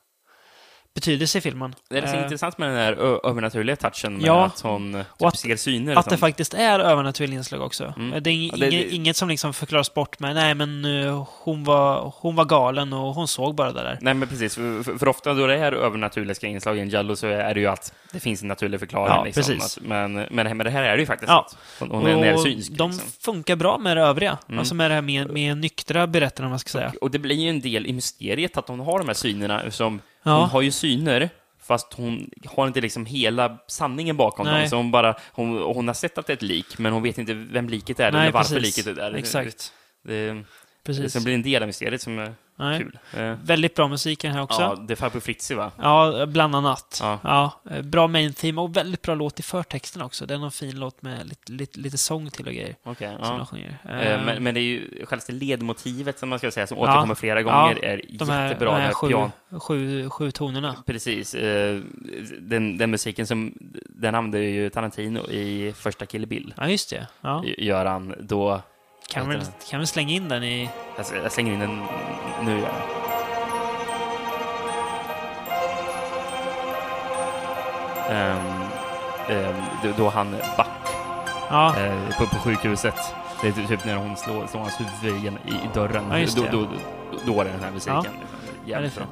[0.98, 1.76] betydelse i filmen.
[1.89, 4.45] Det är så Eh, intressant med den där ö- övernaturliga touchen med Ja.
[4.45, 5.95] att hon eh, typ Och att- ser syner.
[5.95, 7.93] Att det som- faktiskt är övernaturliga inslag också.
[7.98, 8.24] Mm.
[8.24, 11.28] Det är ing, Ja, det- inget, inget som liksom förklaras bort med nej men eh,
[11.43, 13.98] hon var, hon var galen och hon såg bara det där.
[14.02, 14.56] Nej, men precis.
[14.56, 17.60] För, för, för ofta då det är övernaturliga inslag i en Jallo så är det
[17.60, 19.14] ju att det finns en naturlig förklaring.
[19.16, 19.78] Ja, liksom, precis.
[19.78, 21.48] Att, men, men med det här är det ju faktiskt Ja.
[21.50, 22.72] att hon, hon är närsynsk.
[22.72, 23.10] de Liksom.
[23.20, 24.38] funkar bra med det övriga.
[24.48, 24.60] Mm.
[24.60, 26.93] Alltså med det här med, med nyktra berättarna, om man ska säga.
[27.02, 29.72] Och det blir ju en del i mysteriet att hon har de här synerna.
[29.72, 30.39] Som, Ja.
[30.39, 31.30] Hon har ju syner,
[31.61, 34.59] fast hon har inte liksom hela sanningen bakom Nej.
[34.61, 34.69] dem.
[34.69, 37.17] Så hon, bara, hon, hon har sett att det är ett lik, men hon vet
[37.17, 38.78] inte vem liket är Nej, eller varför precis.
[38.78, 39.13] liket är där.
[39.13, 39.73] Exakt.
[40.03, 40.43] Det,
[40.88, 41.14] Precis.
[41.14, 42.80] det blir en del av mysteriet som är Nej.
[42.80, 43.00] kul.
[43.18, 44.62] Eh, Väldigt bra musik i den här också.
[44.62, 44.84] Ja, Ja.
[44.88, 45.72] det är Farbror Fritzi, va?
[46.28, 47.00] bland annat.
[47.02, 47.20] Ja.
[47.24, 47.62] Ja.
[47.72, 50.26] eh, bra main theme och väldigt bra låt i förtexten också.
[50.26, 52.76] Det är någon fin låt med lite, lite, lite sång till och grejer.
[52.84, 53.18] Som ja.
[53.38, 53.78] de sjunger.
[53.90, 56.84] Eh, Eh, Men, men det är ju självaste ledmotivet som man ska säga, som Ja.
[56.84, 58.72] återkommer flera Ja, gånger, är de här, jättebra.
[58.72, 60.76] de Det här sju, pian- sju, sju tonerna.
[60.86, 61.36] Precis.
[62.40, 63.54] Den, den musiken som,
[63.90, 66.54] den använder ju Tarantino i första Kill Bill.
[66.58, 67.08] Ja, just det.
[67.22, 67.44] Ja.
[67.58, 68.62] Gör han då...
[69.08, 69.39] Kan, du.
[69.70, 70.70] kan väl slänga in den i...
[70.97, 71.84] Jag, jag slänger in den
[72.43, 72.60] nu.
[72.60, 72.72] Jag.
[78.10, 78.62] Ehm,
[79.30, 80.68] ehm, då- han Buck
[81.49, 82.95] Ja, eh, på, på sjukhuset.
[83.41, 86.03] Det är typ när hon slår, slår hans huvud i, i dörren.
[86.12, 86.68] Ja, då, då,
[87.12, 88.14] då, då är det den här musiken.
[88.66, 88.80] Ja.
[88.80, 89.03] Liksom.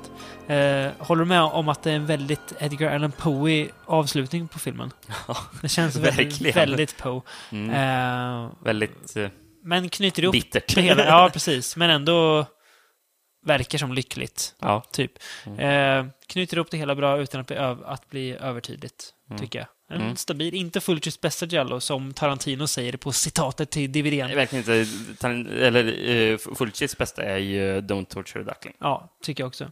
[0.48, 4.60] Eh, håller du med om att det är en väldigt Edgar Allan Poe avslutning på
[4.60, 4.92] filmen?
[5.62, 7.22] Det känns väldigt, väldigt Poe.
[7.52, 7.70] Mm.
[8.46, 9.18] Eh, Väldigt
[9.66, 10.78] men knyter ihop bittert.
[10.78, 11.06] hela.
[11.06, 11.76] Ja, precis.
[11.76, 12.46] Men ändå
[13.46, 14.56] verkar som lyckligt.
[14.60, 14.84] ja.
[14.92, 15.12] Typ.
[15.58, 19.42] Eh, knyter ihop det hela bra utan att bli, öv- att bli övertydligt, Mm.
[19.42, 19.68] tycker jag.
[19.90, 20.16] En Mm.
[20.16, 24.36] stabil, inte Fulcis bästa Giallo som Tarantino säger på citatet till DVDn.
[24.36, 24.92] verkligen inte...
[25.20, 28.74] Tar- Eller uh, Fulcis bästa är ju Don't Torture Duckling.
[28.80, 29.72] Ja, tycker jag också.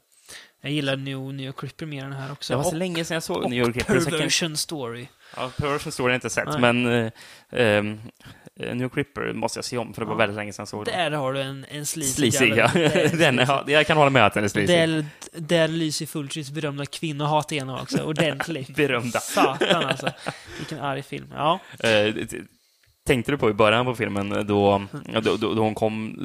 [0.61, 2.53] Jag gillar New, New Creeper mer än den här också.
[2.53, 5.07] Det var så och, länge sedan jag såg och New York jag kan- Perversion Story.
[5.35, 6.59] Ja, Perversion Story har jag inte sett, Nej.
[6.73, 7.11] men eh,
[7.51, 10.17] ehm, Eh, New Cripper måste jag se om, för det var Ja.
[10.17, 11.11] väldigt länge sedan jag såg den.
[11.11, 12.65] Där har du en, en sleazy ja.
[12.75, 13.63] Är den, ja.
[13.67, 14.73] Jag kan hålla med att den är sleazy.
[14.73, 18.67] Där, där lyser Fulcis berömda kvinnohat igenom också, ordentligt.
[18.75, 19.19] Berömda.
[19.19, 20.09] Satan alltså.
[20.57, 21.27] Vilken arg film.
[21.35, 21.59] Ja.
[21.79, 22.15] Eh,
[23.05, 26.17] tänkte du på i början på filmen då, då, då, då hon kom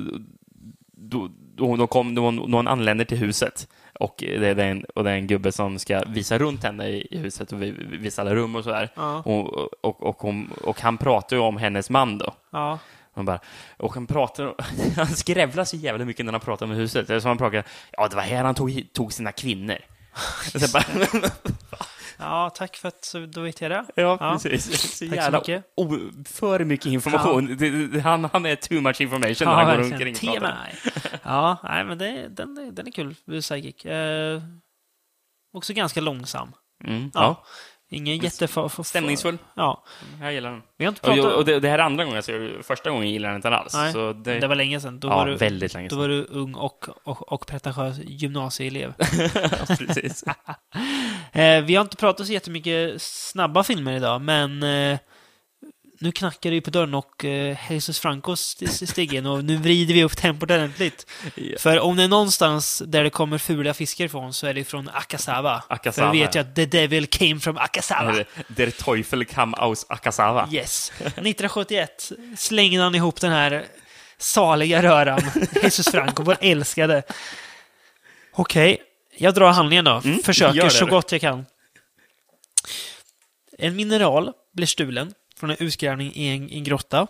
[0.93, 3.69] då, då, kom, då, hon, då hon anländer till huset
[4.01, 7.19] och det, är en, och det är en gubbe som ska visa runt henne i,
[7.19, 8.89] huset och vi- vi- visa alla rum och sådär.
[8.97, 9.23] Ja.
[9.25, 9.55] Och,
[9.85, 12.35] och, och, hon, och han pratar ju om hennes man då.
[12.51, 12.79] Ja.
[13.15, 13.41] Han bara,
[13.77, 14.55] och han pratar,
[14.97, 17.07] han skrävlar så jävla mycket när han pratar om huset.
[17.23, 19.79] Som han pratar, ja det var här han tog, tog sina kvinnor.
[22.19, 23.85] Ja, tack för att då vet jag det.
[23.95, 24.33] Ja, Ja.
[24.33, 24.99] precis.
[24.99, 25.65] Så Tack så mycket.
[26.29, 27.57] för mycket information.
[27.57, 30.69] Det, han, han är too much information när Ja, han går omkring och pratar.
[31.25, 33.85] Ja, nej, men det, den, är- den är kul, Psychic.
[33.85, 34.43] Eh,
[35.53, 36.53] också ganska långsam.
[36.85, 37.11] Mm, Ja.
[37.15, 37.45] ja.
[37.91, 38.49] Ingen jätte...
[38.85, 39.39] Stämningsfull.
[39.55, 39.85] Ja.
[40.21, 40.63] Jag gillar den.
[40.77, 41.37] Vi har inte Och, pratat...
[41.37, 42.63] och det, det här är andra gången jag ser.
[42.63, 43.75] Första gången gillar jag den inte alls.
[43.75, 45.01] Nej, så det, det var länge sedan.
[45.01, 46.01] Då, ja, var du, väldigt länge då sedan.
[46.01, 48.95] var du ung och, och, och pretentiös gymnasieelev.
[49.35, 50.25] ja, precis.
[51.33, 54.99] Eh, vi har inte pratat så jättemycket snabba filmer idag, men eh,
[56.01, 59.57] nu knackar det ju på dörren och eh, Jesus Francos st- steg in och nu
[59.57, 61.07] vrider vi upp tempot ordentligt.
[61.35, 61.59] Ja.
[61.59, 64.89] För om det är någonstans där det kommer fula fiskar ifrån så är det från
[64.89, 65.63] Akasawa.
[65.69, 68.11] Akasawa, För vi vet ju att the devil came from Akasawa.
[68.13, 70.49] Eller, Der Teufel kam aus Akasawa.
[70.53, 70.93] Yes.
[70.99, 73.67] 1971 slängde han ihop den här
[74.19, 75.21] saliga röran.
[75.63, 77.03] Jesus Franco, vår älskade.
[78.33, 78.83] Okej,
[79.17, 80.01] jag drar handlingen då.
[80.05, 81.47] Mm, Försöker så gott jag kan.
[83.59, 87.07] En mineral blir stulen från en utgrävning i en, i en grotta.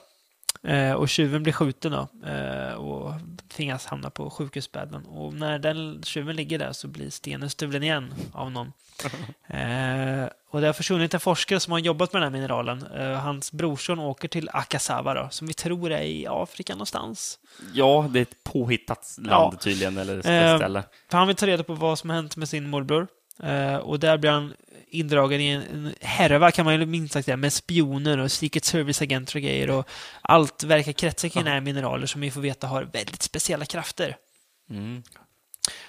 [0.62, 3.12] Eh, och tjuven blir skjuten då, eh, och
[3.48, 5.06] tvingas hamna på sjukhusbädden.
[5.06, 8.72] Och när den tjuven ligger där så blir stenen stulen igen av någon.
[9.50, 12.86] Eh, och det har försvunnit en forskare som har jobbat med den här mineralen.
[12.96, 17.38] Eh, hans brorson åker till Akasawa då, som vi tror är i Afrika någonstans.
[17.72, 19.58] Ja, det är ett påhittat land Ja.
[19.60, 20.82] tydligen, eller Eh, ställe.
[21.10, 23.06] För han vill ta reda på vad som har hänt med sin morbror.
[23.42, 24.54] Eh, och där blir han
[24.90, 28.64] indragen i en, en härva, kan man ju minst sagt säga, med spioner och Secret
[28.64, 29.70] Service-agenter och grejer.
[29.70, 29.88] Och
[30.22, 34.16] allt verkar kretsa kring den här mineraler som vi får veta har väldigt speciella krafter.
[34.70, 35.02] Mm.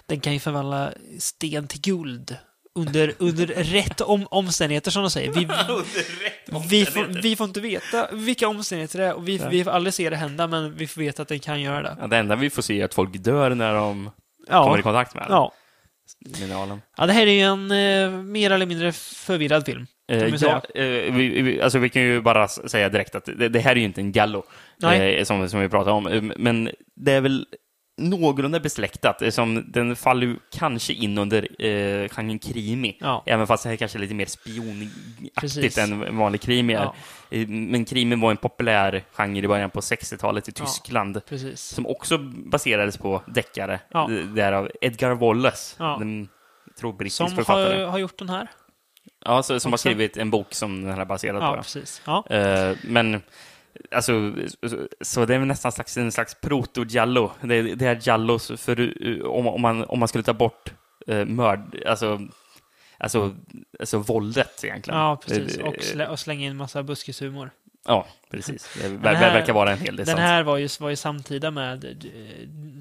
[0.06, 2.38] Den kan ju förvandla sten till guld
[2.76, 5.32] under, under rätt om, omständigheter, som de säger.
[5.32, 5.40] Vi,
[6.70, 9.94] vi, får, vi får inte veta vilka omständigheter det är och vi, vi får aldrig
[9.94, 11.98] se det hända, men vi får veta att den kan göra det.
[12.00, 14.12] Ja, det enda vi får se är att folk dör när de
[14.48, 15.32] Ja, kommer i kontakt med den.
[15.32, 15.52] ja.
[16.40, 16.82] Mineralen.
[16.98, 19.88] ja det här är ju en eh, mer eller mindre förvirrad film.
[20.12, 23.50] Eh, vi ja, eh, vi, vi, alltså vi kan ju bara säga direkt att det,
[23.50, 24.44] det här är ju inte en Gallo,
[24.78, 25.16] Nej.
[25.16, 27.46] eh, som, som vi pratade om, Eh, men det är väl
[28.00, 29.34] någorlunda besläktat.
[29.34, 33.24] Som, den faller ju kanske in under eh, genren krimi, Ja.
[33.26, 34.42] även fast det här kanske är lite mer Precis.
[34.42, 36.82] spionaktigt än vanlig krimi är.
[36.84, 36.96] Ja.
[37.32, 40.66] Eh, Men krimi var en populär genre i början på 60-talet i Ja.
[40.66, 41.22] Tyskland.
[41.30, 41.62] Precis.
[41.62, 42.18] Som också
[42.52, 44.10] baserades på deckare, Ja.
[44.36, 45.96] därav Edgar Wallace, Ja.
[46.00, 46.30] den
[46.80, 47.80] tror brittisk Som författare.
[47.84, 48.48] har, har gjort den här.
[49.26, 49.82] Ja, så, som har också.
[49.90, 51.62] skrivit en bok som den här är baserad Ja, på.
[51.62, 52.02] precis.
[52.06, 52.26] Ja.
[52.30, 53.22] Eh, men,
[53.92, 54.34] alltså,
[55.02, 57.32] så, det är nästan slags, en slags proto-giallo.
[57.42, 60.74] Det, det är giallos för, uh, om, om, man, om man skulle ta bort
[61.10, 62.22] uh, mörd, alltså,
[62.98, 63.36] alltså,
[63.80, 65.00] alltså våldet egentligen.
[65.00, 65.58] ja, precis.
[65.58, 67.52] Eh, Och, slä, och slänga in massa buskishumor.
[67.88, 68.78] Ja, precis.
[68.82, 70.20] Det ver, här- verkar vara en hel del Den sånt.
[70.20, 71.92] här var ju, var ju samtida med eh,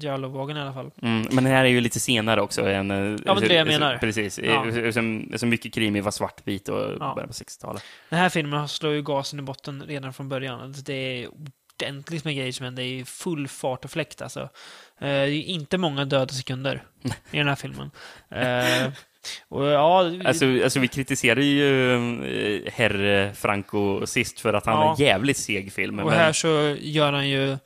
[0.03, 0.91] Jallow-vågen i alla fall.
[1.01, 2.69] Mm, men den här är ju lite senare också.
[2.69, 3.97] Än, eh, Ja, men det är det jag menar.
[3.97, 4.39] Precis.
[4.39, 4.91] Ja.
[5.37, 7.13] Som mycket krimi var svartvit och Ja.
[7.15, 7.83] början på 60-talet.
[8.09, 10.59] Den här filmen slår ju gasen i botten redan från början.
[10.61, 11.27] Alltså, Det är
[11.83, 12.83] ordentligt med grejer händer.
[12.83, 14.39] Det är full fart och fläkt alltså.
[14.41, 14.47] Eh,
[14.99, 16.83] Det är inte många döda sekunder
[17.31, 17.91] i den här filmen.
[18.31, 18.91] Eh,
[19.49, 21.93] Och ja, Alltså, alltså vi kritiserade ju
[22.65, 24.85] eh, herr Franco sist för att han Ja.
[24.85, 25.99] är en jävligt seg film.
[25.99, 27.57] och men- här så gör han ju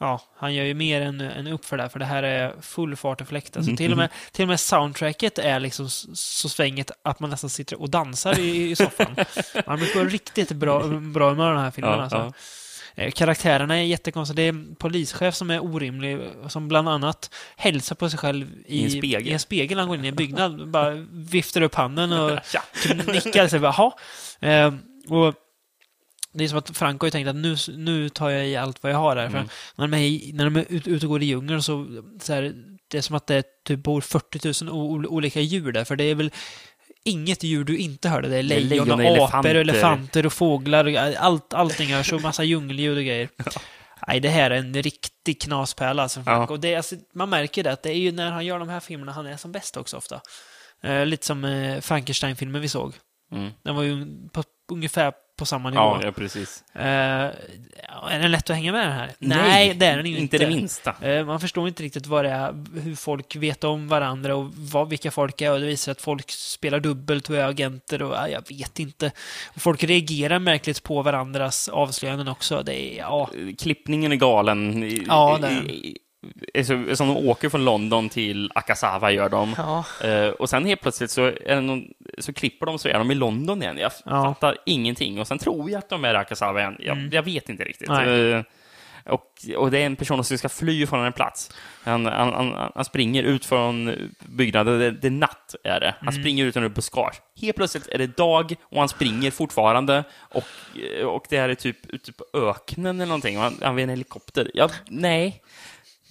[0.00, 2.54] Ja, han gör ju mer än, än upp för det här, för det här är
[2.60, 3.56] full fart och fläkt.
[3.56, 7.50] Alltså, till, och med, till och med soundtracket är liksom så svänget att man nästan
[7.50, 9.16] sitter och dansar i, i soffan.
[9.66, 11.92] Man blir på riktigt bra, bra humör den här filmen.
[11.92, 12.18] Ja, alltså.
[12.18, 12.32] ja.
[12.98, 14.34] Eh, Karaktärerna är jättekonstiga.
[14.36, 18.78] Det är en polischef som är orimlig, som bland annat hälsar på sig själv i,
[18.80, 19.26] I en spegel.
[19.26, 20.68] i en spegel han går in i en byggnad.
[20.70, 22.38] Bara viftar upp handen och
[22.82, 23.48] typ nickar.
[23.48, 23.92] Så bara.
[24.40, 24.74] Eh,
[25.08, 25.34] och
[26.32, 28.92] det är som att Franco har tänkt att nu, nu tar jag i allt vad
[28.92, 29.16] jag har.
[29.16, 29.48] För Mm.
[29.76, 31.86] när de är, i- när de är ute ut och går i djungeln så,
[32.20, 32.54] så här,
[32.88, 35.84] det är som att det typ bor 40 000 o- olika djur där.
[35.84, 36.30] För det är väl
[37.08, 38.28] inget djur du inte hörde.
[38.28, 39.60] Det är lejon, och lejon och apor och elefanter.
[39.60, 40.84] elefanter och fåglar.
[40.84, 43.28] Och allt, allting hörs och massa djungelljud och grejer.
[44.08, 46.22] Nej, det här är en riktig knaspärla alltså.
[46.26, 46.46] Ja.
[46.46, 48.80] Och det, alltså, man märker det, att det är ju när han gör de här
[48.80, 50.20] filmerna han är som bäst också ofta.
[50.82, 52.94] Eh, lite som eh, Frankenstein-filmen vi såg.
[53.32, 53.50] Mm.
[53.62, 54.42] Den var ju på
[54.72, 55.82] ungefär på samma nivå.
[55.82, 56.64] Ja, ja precis.
[56.74, 56.82] Eh,
[58.10, 59.10] är den lätt att hänga med den här?
[59.18, 60.20] Nej, det är den inte.
[60.20, 60.94] Inte det minsta.
[61.02, 64.88] Eh, Man förstår inte riktigt vad det är, hur folk vet om varandra och vad,
[64.88, 65.52] vilka folk är.
[65.52, 69.12] Och det visar att folk spelar dubbelt och är agenter och ja, jag vet inte.
[69.54, 72.62] Och folk reagerar märkligt på varandras avslöjanden också.
[72.62, 74.90] Det är, ja, Klippningen är galen.
[75.06, 76.07] Ja, det är
[76.94, 79.54] Som de åker från London till Akasawa gör de.
[79.56, 81.84] ja, Eh, och sen helt plötsligt så, är någon,
[82.18, 83.78] så klipper de så är de i London igen.
[83.78, 84.22] Jag Ja.
[84.22, 85.20] fattar ingenting.
[85.20, 86.76] Och sen tror jag att de är i Akasawa igen.
[86.80, 87.10] Jag, Mm.
[87.12, 87.88] jag vet inte riktigt.
[87.90, 88.42] Eh,
[89.12, 89.24] och,
[89.56, 91.50] och det är en person som ska fly från en plats.
[91.84, 94.78] Han, han, han, han springer ut från byggnaden.
[94.78, 95.94] Det, det är natt, är det.
[96.00, 96.22] Han Mm.
[96.22, 97.14] springer ut under buskage.
[97.40, 100.04] Helt plötsligt är det dag och han springer fortfarande.
[100.18, 100.44] Och,
[101.04, 103.36] och det här är typ ute på öknen eller någonting.
[103.38, 104.50] Han, han vill en helikopter.
[104.54, 105.42] Ja, nej.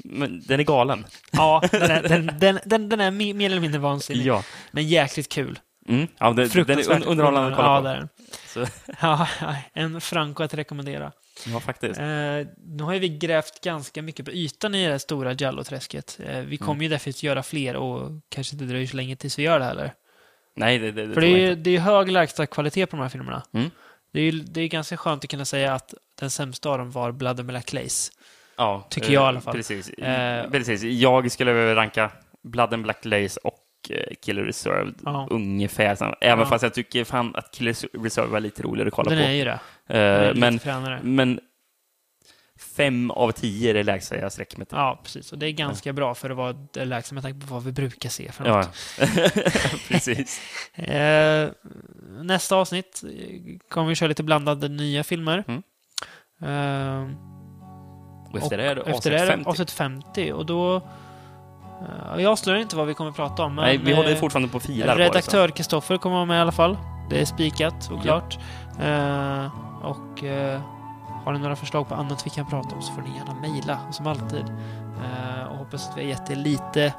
[0.04, 1.06] Men den är galen.
[1.32, 4.26] ja den, är, den, den, den, den är me- mer eller mindre vansinnig.
[4.26, 4.43] Ja.
[4.72, 5.60] Men jäkligt kul.
[5.89, 6.08] Mm.
[6.18, 7.84] ja det, den är underhållande att kolla ja, på.
[7.84, 8.10] det är den.
[8.48, 8.66] Så,
[9.02, 9.28] Ja,
[9.74, 11.12] en Franco att rekommendera.
[11.48, 12.00] ja, faktiskt.
[12.00, 12.06] Eh,
[12.66, 16.20] nu har ju vi grävt ganska mycket på ytan i det här stora Jallo-träsket.
[16.28, 19.39] Eh, vi kommer ju därför att göra fler och kanske inte dröjer så länge tills
[19.39, 19.93] vi gör det heller.
[20.56, 22.95] Nej, det, det, det För det är, ju- det är ju hög lägsta kvalitet på
[22.95, 23.43] de här filmerna.
[23.54, 23.72] Mm.
[24.14, 26.91] Det är ju det är ganska skönt att kunna säga att den sämsta av dem
[26.91, 28.12] var Blood and Black Lace.
[28.58, 29.53] Ja, tycker jag i eh, alla fall.
[29.53, 29.89] Precis.
[29.89, 30.84] Eh, precis.
[30.84, 32.12] Jag skulle ranka
[32.43, 35.28] Blood and Black Lace och eh, Killer Reserved Ja.
[35.32, 36.16] ungefär samma.
[36.22, 36.45] Även Ja.
[36.49, 39.26] fast jag tycker fan att Killer Reserved var lite roligare att kolla Den på.
[39.26, 39.60] är ju det.
[39.88, 41.39] Den Eh, är men, men
[42.76, 44.78] fem av tio är det lägsta jag sträcker mig till.
[44.78, 45.32] Ja, precis.
[45.32, 47.72] Och det är ganska bra för att vara det lägsta med tanke på vad vi
[47.72, 48.76] brukar se för Ja, något.
[49.88, 50.41] precis.
[50.76, 51.49] Eh,
[52.22, 55.43] nästa avsnitt eh, kommer vi köra lite blandade nya filmer.
[55.47, 55.64] Mm.
[56.41, 57.10] Eh,
[58.38, 59.49] Och efter det är det efter avsnitt det är det 50.
[59.49, 60.75] avsnitt 50 och då...
[60.75, 63.65] eh, jag avslöjar inte vad vi kommer att prata om, men...
[63.65, 66.41] Nej, vi håller eh, fortfarande på och filar det, Redaktör Kristoffer kommer vara med i
[66.41, 66.77] alla fall.
[67.09, 68.01] Det är spikat och Ja.
[68.01, 68.38] klart.
[68.81, 69.51] Eh,
[69.85, 70.61] och eh,
[71.25, 73.79] har ni några förslag på annat vi kan prata om så får ni gärna mejla,
[73.91, 74.45] som alltid.
[75.03, 76.93] Eh, och hoppas att vi har gett er lite,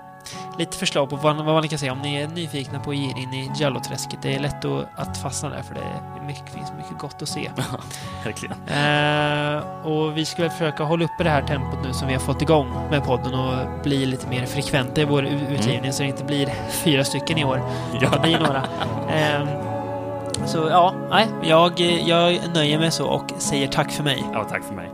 [0.59, 3.11] lite förslag på vad, vad ni kan säga om ni är nyfikna på att ge
[3.11, 4.19] er in i Jallo-träsket.
[4.23, 4.65] Det är lätt
[4.97, 7.51] att, fastna där för det mycket, finns mycket gott att se.
[7.57, 7.63] så.
[8.25, 8.55] Verkligen.
[8.69, 12.21] Eh, och vi ska väl försöka hålla uppe det här tempot nu som vi har
[12.21, 16.09] fått igång med podden och bli lite mer frekventa i vår u- utgivning så det
[16.09, 17.63] inte blir fyra stycken i år.
[18.01, 18.09] Ja.
[18.11, 18.63] Det blir några.
[19.11, 19.49] Ehm,
[20.47, 24.25] så ja, nej, jag, jag nöjer mig så och säger tack för mig.
[24.33, 24.89] ja, tack för mig.